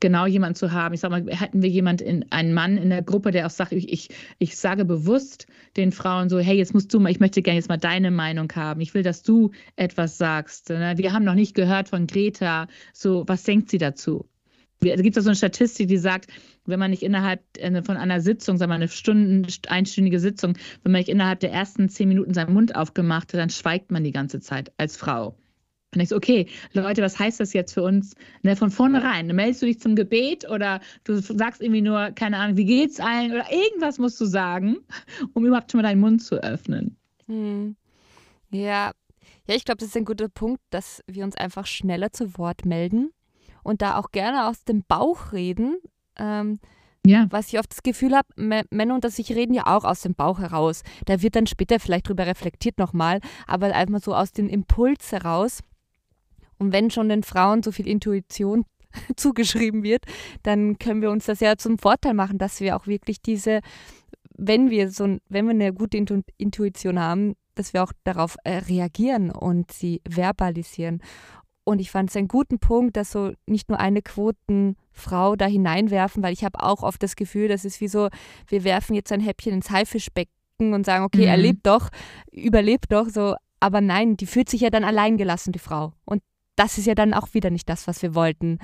[0.00, 0.94] genau jemanden zu haben.
[0.94, 3.72] Ich sage mal, hätten wir jemanden, in, einen Mann in der Gruppe, der auch sagt,
[3.72, 5.46] ich, ich, ich sage bewusst
[5.78, 8.52] den Frauen so, hey, jetzt musst du mal, ich möchte gerne jetzt mal deine Meinung
[8.54, 8.82] haben.
[8.82, 10.68] Ich will, dass du etwas sagst.
[10.68, 10.94] Ne?
[10.98, 14.28] Wir haben noch nicht gehört von Greta, so, was denkt sie dazu?
[14.80, 16.30] Da gibt es so eine Statistik, die sagt,
[16.66, 20.92] wenn man nicht innerhalb äh, von einer Sitzung, sagen wir eine Stunden, einstündige Sitzung, wenn
[20.92, 24.12] man nicht innerhalb der ersten zehn Minuten seinen Mund aufgemacht hat, dann schweigt man die
[24.12, 25.36] ganze Zeit als Frau.
[25.94, 28.14] Und ich so, okay, Leute, was heißt das jetzt für uns?
[28.42, 32.58] Ne, von vornherein, meldest du dich zum Gebet oder du sagst irgendwie nur, keine Ahnung,
[32.58, 34.76] wie geht's allen oder irgendwas musst du sagen,
[35.32, 36.96] um überhaupt schon mal deinen Mund zu öffnen.
[37.26, 37.74] Hm.
[38.50, 38.92] Ja,
[39.46, 42.66] ja, ich glaube, das ist ein guter Punkt, dass wir uns einfach schneller zu Wort
[42.66, 43.10] melden
[43.62, 45.78] und da auch gerne aus dem Bauch reden.
[46.16, 46.58] Ähm,
[47.06, 47.26] ja.
[47.30, 50.40] Was ich oft das Gefühl habe, Männer und ich reden ja auch aus dem Bauch
[50.40, 50.82] heraus.
[51.06, 55.60] Da wird dann später vielleicht drüber reflektiert nochmal, aber einfach so aus dem Impuls heraus.
[56.58, 58.64] Und wenn schon den Frauen so viel Intuition
[59.16, 60.04] zugeschrieben wird,
[60.42, 63.60] dann können wir uns das ja zum Vorteil machen, dass wir auch wirklich diese,
[64.36, 65.96] wenn wir so, wenn wir eine gute
[66.36, 71.02] Intuition haben, dass wir auch darauf äh, reagieren und sie verbalisieren.
[71.68, 76.22] Und ich fand es einen guten Punkt, dass so nicht nur eine Quotenfrau da hineinwerfen,
[76.22, 78.08] weil ich habe auch oft das Gefühl, das ist wie so,
[78.46, 81.28] wir werfen jetzt ein Häppchen ins Haifischbecken und sagen, okay, mhm.
[81.28, 81.90] er lebt doch,
[82.32, 83.34] überlebt doch, so.
[83.60, 85.92] Aber nein, die fühlt sich ja dann allein gelassen, die Frau.
[86.06, 86.22] Und
[86.56, 88.60] das ist ja dann auch wieder nicht das, was wir wollten.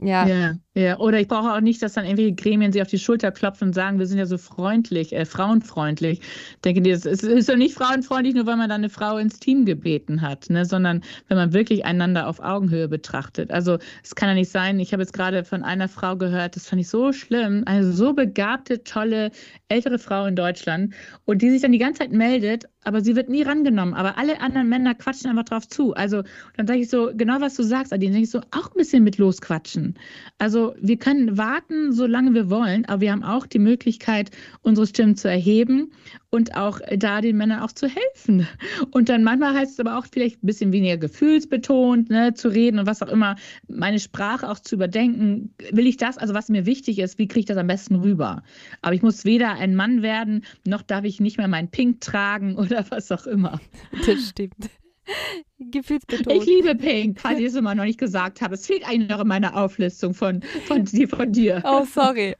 [0.00, 0.26] Ja.
[0.26, 0.54] ja.
[0.74, 3.68] Ja, oder ich brauche auch nicht, dass dann irgendwelche Gremien sich auf die Schulter klopfen
[3.68, 6.20] und sagen, wir sind ja so freundlich, äh, frauenfreundlich.
[6.20, 9.66] Ich denke, es ist doch nicht frauenfreundlich, nur weil man dann eine Frau ins Team
[9.66, 10.64] gebeten hat, ne?
[10.64, 13.50] sondern wenn man wirklich einander auf Augenhöhe betrachtet.
[13.50, 16.68] Also es kann ja nicht sein, ich habe jetzt gerade von einer Frau gehört, das
[16.68, 19.30] fand ich so schlimm, eine so begabte, tolle,
[19.68, 20.94] ältere Frau in Deutschland
[21.26, 23.94] und die sich dann die ganze Zeit meldet, aber sie wird nie rangenommen.
[23.94, 25.94] Aber alle anderen Männer quatschen einfach drauf zu.
[25.94, 26.22] Also
[26.56, 29.04] dann sage ich so, genau was du sagst, Adine, denke ich so, auch ein bisschen
[29.04, 29.94] mit losquatschen.
[30.38, 34.30] Also wir können warten, solange wir wollen, aber wir haben auch die Möglichkeit,
[34.62, 35.92] unsere Stimmen zu erheben
[36.34, 38.48] und auch da den Männern auch zu helfen.
[38.90, 42.78] Und dann manchmal heißt es aber auch vielleicht ein bisschen weniger gefühlsbetont ne, zu reden
[42.78, 43.36] und was auch immer,
[43.68, 45.54] meine Sprache auch zu überdenken.
[45.70, 48.42] Will ich das, also was mir wichtig ist, wie kriege ich das am besten rüber?
[48.80, 52.56] Aber ich muss weder ein Mann werden, noch darf ich nicht mehr mein Pink tragen
[52.58, 53.60] oder was auch immer.
[54.06, 54.70] Das stimmt.
[55.58, 56.32] Gefühlsbetont.
[56.36, 58.54] Ich liebe Pink, falls ich es immer noch nicht gesagt habe.
[58.54, 61.62] Es fehlt eigentlich noch in meiner Auflistung von, von, die, von dir.
[61.64, 62.36] Oh, sorry.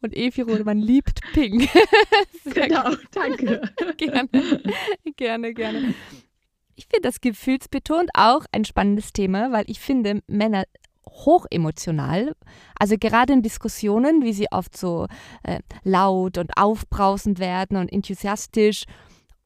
[0.00, 1.68] Und Evi man liebt Pink.
[2.44, 3.62] genau, danke.
[3.96, 4.28] gerne,
[5.16, 5.94] gerne, gerne.
[6.74, 10.64] Ich finde das gefühlsbetont auch ein spannendes Thema, weil ich finde Männer
[11.08, 12.34] hochemotional.
[12.78, 15.06] Also gerade in Diskussionen, wie sie oft so
[15.42, 18.84] äh, laut und aufbrausend werden und enthusiastisch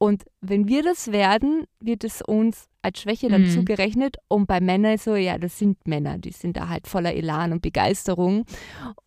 [0.01, 3.49] und wenn wir das werden, wird es uns als Schwäche dann mhm.
[3.51, 4.17] zugerechnet.
[4.29, 7.61] Und bei Männern so, ja, das sind Männer, die sind da halt voller Elan und
[7.61, 8.45] Begeisterung.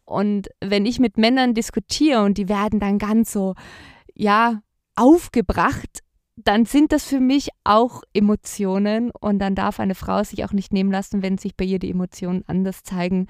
[0.05, 3.57] Und wenn ich mit Männern diskutiere und die werden dann ganz so,
[4.15, 4.63] ja,
[4.95, 5.99] aufgebracht,
[6.37, 10.73] dann sind das für mich auch Emotionen und dann darf eine Frau sich auch nicht
[10.73, 13.27] nehmen lassen, wenn sich bei ihr die Emotionen anders zeigen.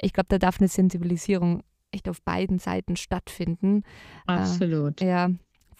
[0.00, 3.82] Ich glaube, da darf eine Sensibilisierung echt auf beiden Seiten stattfinden.
[4.24, 5.02] Absolut.
[5.02, 5.30] Äh, ja,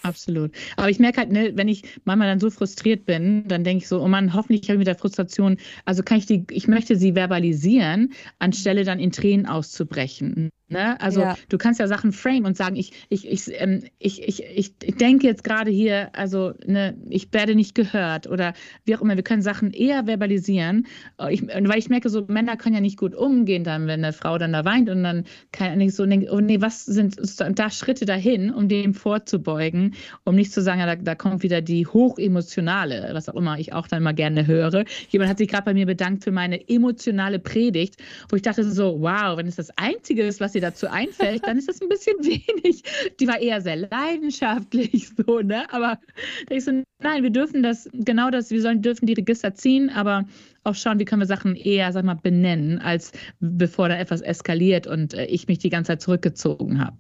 [0.03, 0.50] Absolut.
[0.76, 3.88] Aber ich merke halt, ne, wenn ich manchmal dann so frustriert bin, dann denke ich
[3.88, 6.96] so, oh Mann, hoffentlich habe ich mit der Frustration, also kann ich die, ich möchte
[6.96, 10.50] sie verbalisieren, anstelle dann in Tränen auszubrechen.
[10.72, 11.00] Ne?
[11.00, 11.36] Also ja.
[11.48, 15.26] du kannst ja Sachen frame und sagen, ich, ich, ich, ähm, ich, ich, ich, denke
[15.26, 18.54] jetzt gerade hier, also ne, ich werde nicht gehört oder
[18.84, 20.86] wie auch immer, wir können Sachen eher verbalisieren.
[21.30, 24.38] Ich, weil ich merke, so Männer können ja nicht gut umgehen, dann, wenn eine Frau
[24.38, 27.16] dann da weint und dann kann ich so denken, oh nee, was sind
[27.58, 29.94] da Schritte dahin, um dem vorzubeugen,
[30.24, 33.72] um nicht zu sagen, ja, da, da kommt wieder die hochemotionale, was auch immer ich
[33.72, 34.84] auch dann mal gerne höre.
[35.08, 37.96] Jemand hat sich gerade bei mir bedankt für meine emotionale Predigt,
[38.28, 41.58] wo ich dachte so, wow, wenn es das Einzige ist, was sie dazu einfällt, dann
[41.58, 42.82] ist das ein bisschen wenig.
[43.20, 45.72] Die war eher sehr leidenschaftlich, so, ne?
[45.72, 45.98] Aber
[46.48, 50.24] ich so, nein, wir dürfen das, genau das, wir sollen, dürfen die Register ziehen, aber
[50.64, 54.86] auch schauen, wie können wir Sachen eher, sag mal, benennen, als bevor da etwas eskaliert
[54.86, 56.98] und äh, ich mich die ganze Zeit zurückgezogen habe.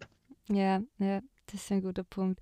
[0.48, 2.40] Ja, ja, das ist ein guter Punkt.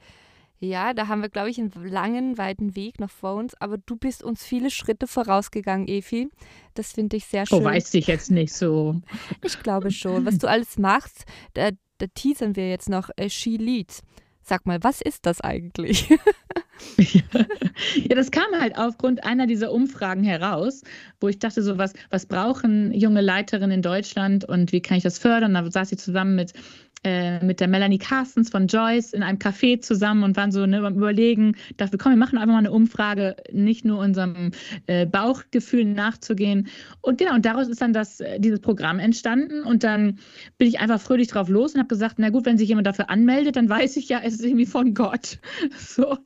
[0.63, 3.97] Ja, da haben wir, glaube ich, einen langen, weiten Weg noch vor uns, aber du
[3.97, 6.29] bist uns viele Schritte vorausgegangen, Efi.
[6.75, 7.59] Das finde ich sehr oh, schön.
[7.63, 9.01] Oh, weiß ich jetzt nicht so.
[9.43, 10.27] Ich glaube schon.
[10.27, 14.03] Was du alles machst, da, da teasern wir jetzt noch äh, She Leads.
[14.43, 16.11] Sag mal, was ist das eigentlich?
[16.99, 20.83] ja, das kam halt aufgrund einer dieser Umfragen heraus,
[21.21, 25.03] wo ich dachte, so was, was brauchen junge Leiterinnen in Deutschland und wie kann ich
[25.03, 25.55] das fördern?
[25.55, 26.53] Da saß ich zusammen mit
[27.03, 30.87] äh, mit der Melanie Carstens von Joyce in einem Café zusammen und waren so ne,
[30.87, 34.51] überlegen, dachte, komm, wir machen einfach mal eine Umfrage, nicht nur unserem
[34.87, 36.69] äh, Bauchgefühl nachzugehen.
[37.01, 39.63] Und genau, und daraus ist dann das, äh, dieses Programm entstanden.
[39.63, 40.19] Und dann
[40.59, 43.09] bin ich einfach fröhlich drauf los und habe gesagt, na gut, wenn sich jemand dafür
[43.09, 45.39] anmeldet, dann weiß ich ja, es ist irgendwie von Gott.
[45.79, 46.19] So.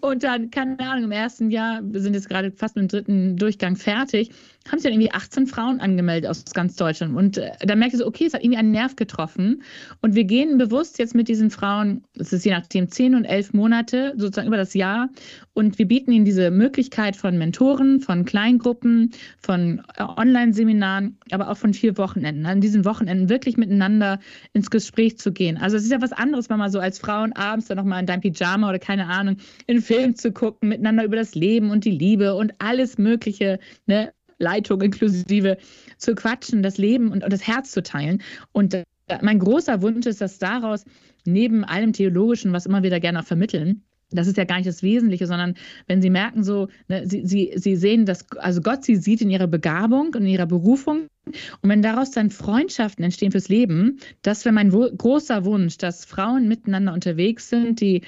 [0.00, 3.36] Und dann, keine Ahnung, im ersten Jahr, wir sind jetzt gerade fast mit dem dritten
[3.36, 4.30] Durchgang fertig,
[4.68, 7.16] haben sich dann irgendwie 18 Frauen angemeldet aus ganz Deutschland.
[7.16, 9.62] Und äh, dann merkte ich so, okay, es hat irgendwie einen Nerv getroffen.
[10.02, 13.54] Und wir gehen bewusst jetzt mit diesen Frauen, es ist je nachdem 10 und 11
[13.54, 15.08] Monate, sozusagen über das Jahr.
[15.54, 21.56] Und wir bieten ihnen diese Möglichkeit von Mentoren, von Kleingruppen, von äh, Online-Seminaren, aber auch
[21.56, 22.46] von vier Wochenenden.
[22.46, 24.20] An diesen Wochenenden wirklich miteinander
[24.52, 25.56] ins Gespräch zu gehen.
[25.56, 28.06] Also es ist ja was anderes, wenn man so als Frauen abends dann nochmal in
[28.06, 31.84] deinem Pyjama oder keine Ahnung, in einen Film zu gucken, miteinander über das Leben und
[31.84, 35.58] die Liebe und alles Mögliche, ne, Leitung inklusive,
[35.98, 38.22] zu quatschen, das Leben und, und das Herz zu teilen.
[38.52, 38.84] Und äh,
[39.22, 40.84] mein großer Wunsch ist, dass daraus
[41.26, 44.82] neben allem Theologischen, was immer wieder gerne auch vermitteln, das ist ja gar nicht das
[44.82, 45.54] Wesentliche, sondern
[45.86, 49.30] wenn Sie merken, so, ne, Sie, Sie, Sie sehen, dass also Gott Sie sieht in
[49.30, 51.06] Ihrer Begabung und in Ihrer Berufung.
[51.26, 56.48] Und wenn daraus dann Freundschaften entstehen fürs Leben, das wäre mein großer Wunsch, dass Frauen
[56.48, 58.02] miteinander unterwegs sind, die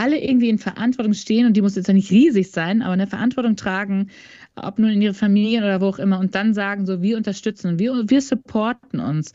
[0.00, 3.06] alle irgendwie in Verantwortung stehen und die muss jetzt ja nicht riesig sein, aber eine
[3.06, 4.08] Verantwortung tragen,
[4.56, 7.78] ob nun in ihre Familien oder wo auch immer und dann sagen so, wir unterstützen,
[7.78, 9.34] wir, wir supporten uns.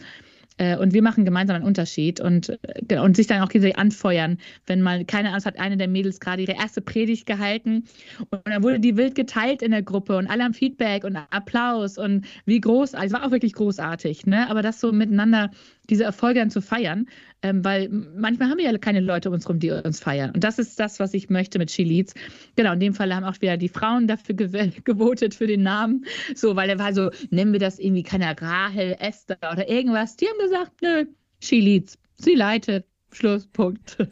[0.57, 2.57] Äh, und wir machen gemeinsam einen Unterschied und,
[2.87, 4.37] äh, und sich dann auch gegenseitig anfeuern.
[4.65, 7.83] Wenn mal, keine Ahnung, hat eine der Mädels gerade ihre erste Predigt gehalten
[8.29, 11.97] und dann wurde die wild geteilt in der Gruppe und alle haben Feedback und Applaus
[11.97, 14.49] und wie großartig, es war auch wirklich großartig, ne?
[14.49, 15.51] Aber das so miteinander
[15.89, 17.07] diese Erfolge dann zu feiern,
[17.41, 20.31] ähm, weil manchmal haben wir ja keine Leute um uns rum, die uns feiern.
[20.31, 22.13] Und das ist das, was ich möchte mit Chiliz.
[22.55, 26.05] Genau, in dem Fall haben auch wieder die Frauen dafür gew gewotet für den Namen.
[26.35, 30.15] So, weil er war so, nennen wir das irgendwie keine Rahel, Esther oder irgendwas.
[30.15, 31.05] Die haben gesagt, nö,
[31.39, 32.85] Chiliz, sie leitet.
[33.11, 33.97] Schluss, Punkt.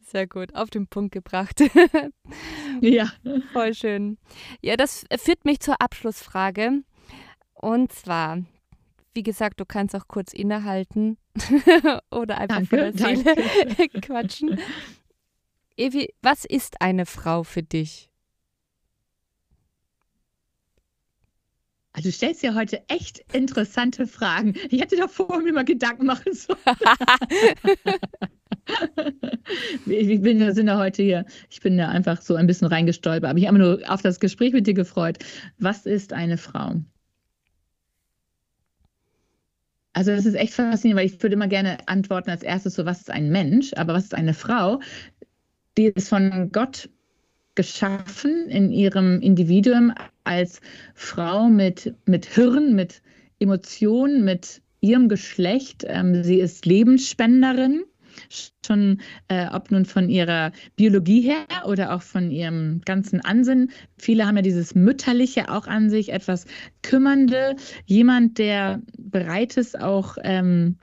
[0.00, 1.62] Sehr gut, auf den Punkt gebracht.
[2.80, 3.10] ja.
[3.52, 4.18] Voll schön.
[4.60, 6.82] Ja, das führt mich zur Abschlussfrage.
[7.54, 8.42] Und zwar,
[9.14, 11.16] wie gesagt, du kannst auch kurz innehalten
[12.10, 13.36] oder einfach danke, von der Seele
[14.02, 14.58] quatschen.
[15.76, 18.10] Evi, was ist eine Frau für dich?
[21.92, 24.54] Also du stellst ja heute echt interessante Fragen.
[24.70, 26.56] Ich hätte doch vorher mir mal Gedanken machen sollen.
[29.86, 33.28] ich bin, wir sind ja heute hier, ich bin da einfach so ein bisschen reingestolpert,
[33.28, 35.18] aber ich habe nur auf das Gespräch mit dir gefreut.
[35.58, 36.76] Was ist eine Frau?
[39.92, 43.00] Also das ist echt faszinierend, weil ich würde immer gerne antworten als erstes so, was
[43.00, 44.80] ist ein Mensch, aber was ist eine Frau?
[45.76, 46.88] Die ist von Gott
[47.56, 49.92] geschaffen in ihrem Individuum
[50.24, 50.60] als
[50.94, 53.02] Frau mit, mit Hirn, mit
[53.40, 55.84] Emotionen, mit ihrem Geschlecht.
[55.86, 57.84] Ähm, sie ist Lebensspenderin
[58.64, 63.70] schon äh, ob nun von ihrer Biologie her oder auch von ihrem ganzen Ansinnen.
[63.98, 66.46] Viele haben ja dieses Mütterliche auch an sich, etwas
[66.82, 67.56] Kümmernde,
[67.86, 70.76] jemand, der bereit ist, auch ähm,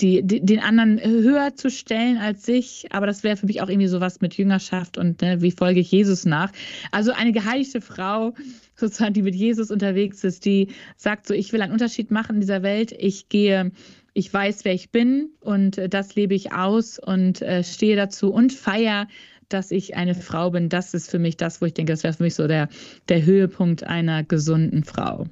[0.00, 2.86] die, die, den anderen höher zu stellen als sich.
[2.90, 5.90] Aber das wäre für mich auch irgendwie sowas mit Jüngerschaft und ne, wie folge ich
[5.90, 6.52] Jesus nach.
[6.92, 8.34] Also eine geheiligte Frau,
[8.76, 12.40] sozusagen, die mit Jesus unterwegs ist, die sagt so, ich will einen Unterschied machen in
[12.40, 12.92] dieser Welt.
[12.92, 13.72] Ich gehe
[14.18, 18.32] ich weiß, wer ich bin und äh, das lebe ich aus und äh, stehe dazu
[18.32, 19.06] und feiere,
[19.48, 20.68] dass ich eine Frau bin.
[20.68, 22.68] Das ist für mich das, wo ich denke, das wäre für mich so der,
[23.08, 25.26] der Höhepunkt einer gesunden Frau.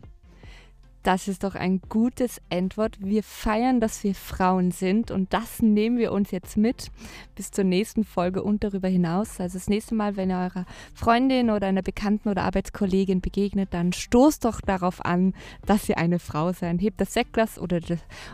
[1.07, 2.97] Das ist doch ein gutes Endwort.
[2.99, 6.91] Wir feiern, dass wir Frauen sind und das nehmen wir uns jetzt mit
[7.37, 9.39] bis zur nächsten Folge und darüber hinaus.
[9.39, 13.93] Also das nächste Mal, wenn ihr eurer Freundin oder einer Bekannten oder Arbeitskollegin begegnet, dann
[13.93, 15.33] stoßt doch darauf an,
[15.65, 16.81] dass ihr eine Frau seid.
[16.81, 17.79] Hebt das Sektglas oder,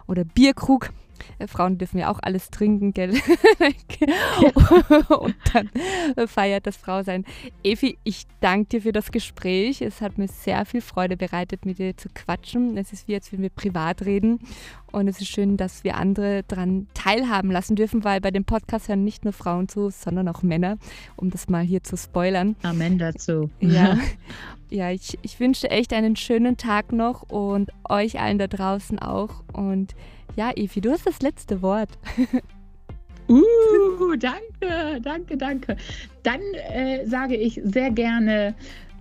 [0.06, 0.94] oder Bierkrug
[1.38, 3.12] äh, Frauen dürfen ja auch alles trinken, gell?
[5.08, 5.70] und dann
[6.28, 7.24] feiert das Frausein.
[7.62, 9.82] Evi, ich danke dir für das Gespräch.
[9.82, 12.76] Es hat mir sehr viel Freude bereitet, mit dir zu quatschen.
[12.76, 14.40] Es ist wie, als würden wir privat reden.
[14.92, 18.88] Und es ist schön, dass wir andere daran teilhaben lassen dürfen, weil bei dem Podcast
[18.88, 20.76] hören nicht nur Frauen zu, sondern auch Männer,
[21.16, 22.56] um das mal hier zu spoilern.
[22.62, 23.50] Amen dazu.
[23.60, 23.98] Ja,
[24.70, 29.42] ja ich, ich wünsche echt einen schönen Tag noch und euch allen da draußen auch.
[29.52, 29.94] Und
[30.36, 31.90] ja, Evi, du hast das letzte Wort.
[33.28, 35.76] uh, danke, danke, danke.
[36.22, 38.54] Dann äh, sage ich sehr gerne,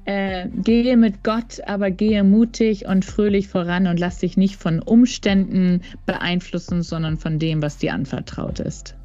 [0.06, 4.82] äh, gehe mit Gott, aber gehe mutig und fröhlich voran und lass dich nicht von
[4.82, 8.96] Umständen beeinflussen, sondern von dem, was dir anvertraut ist.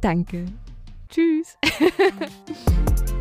[0.00, 0.46] Danke.
[1.08, 1.58] Tschüss.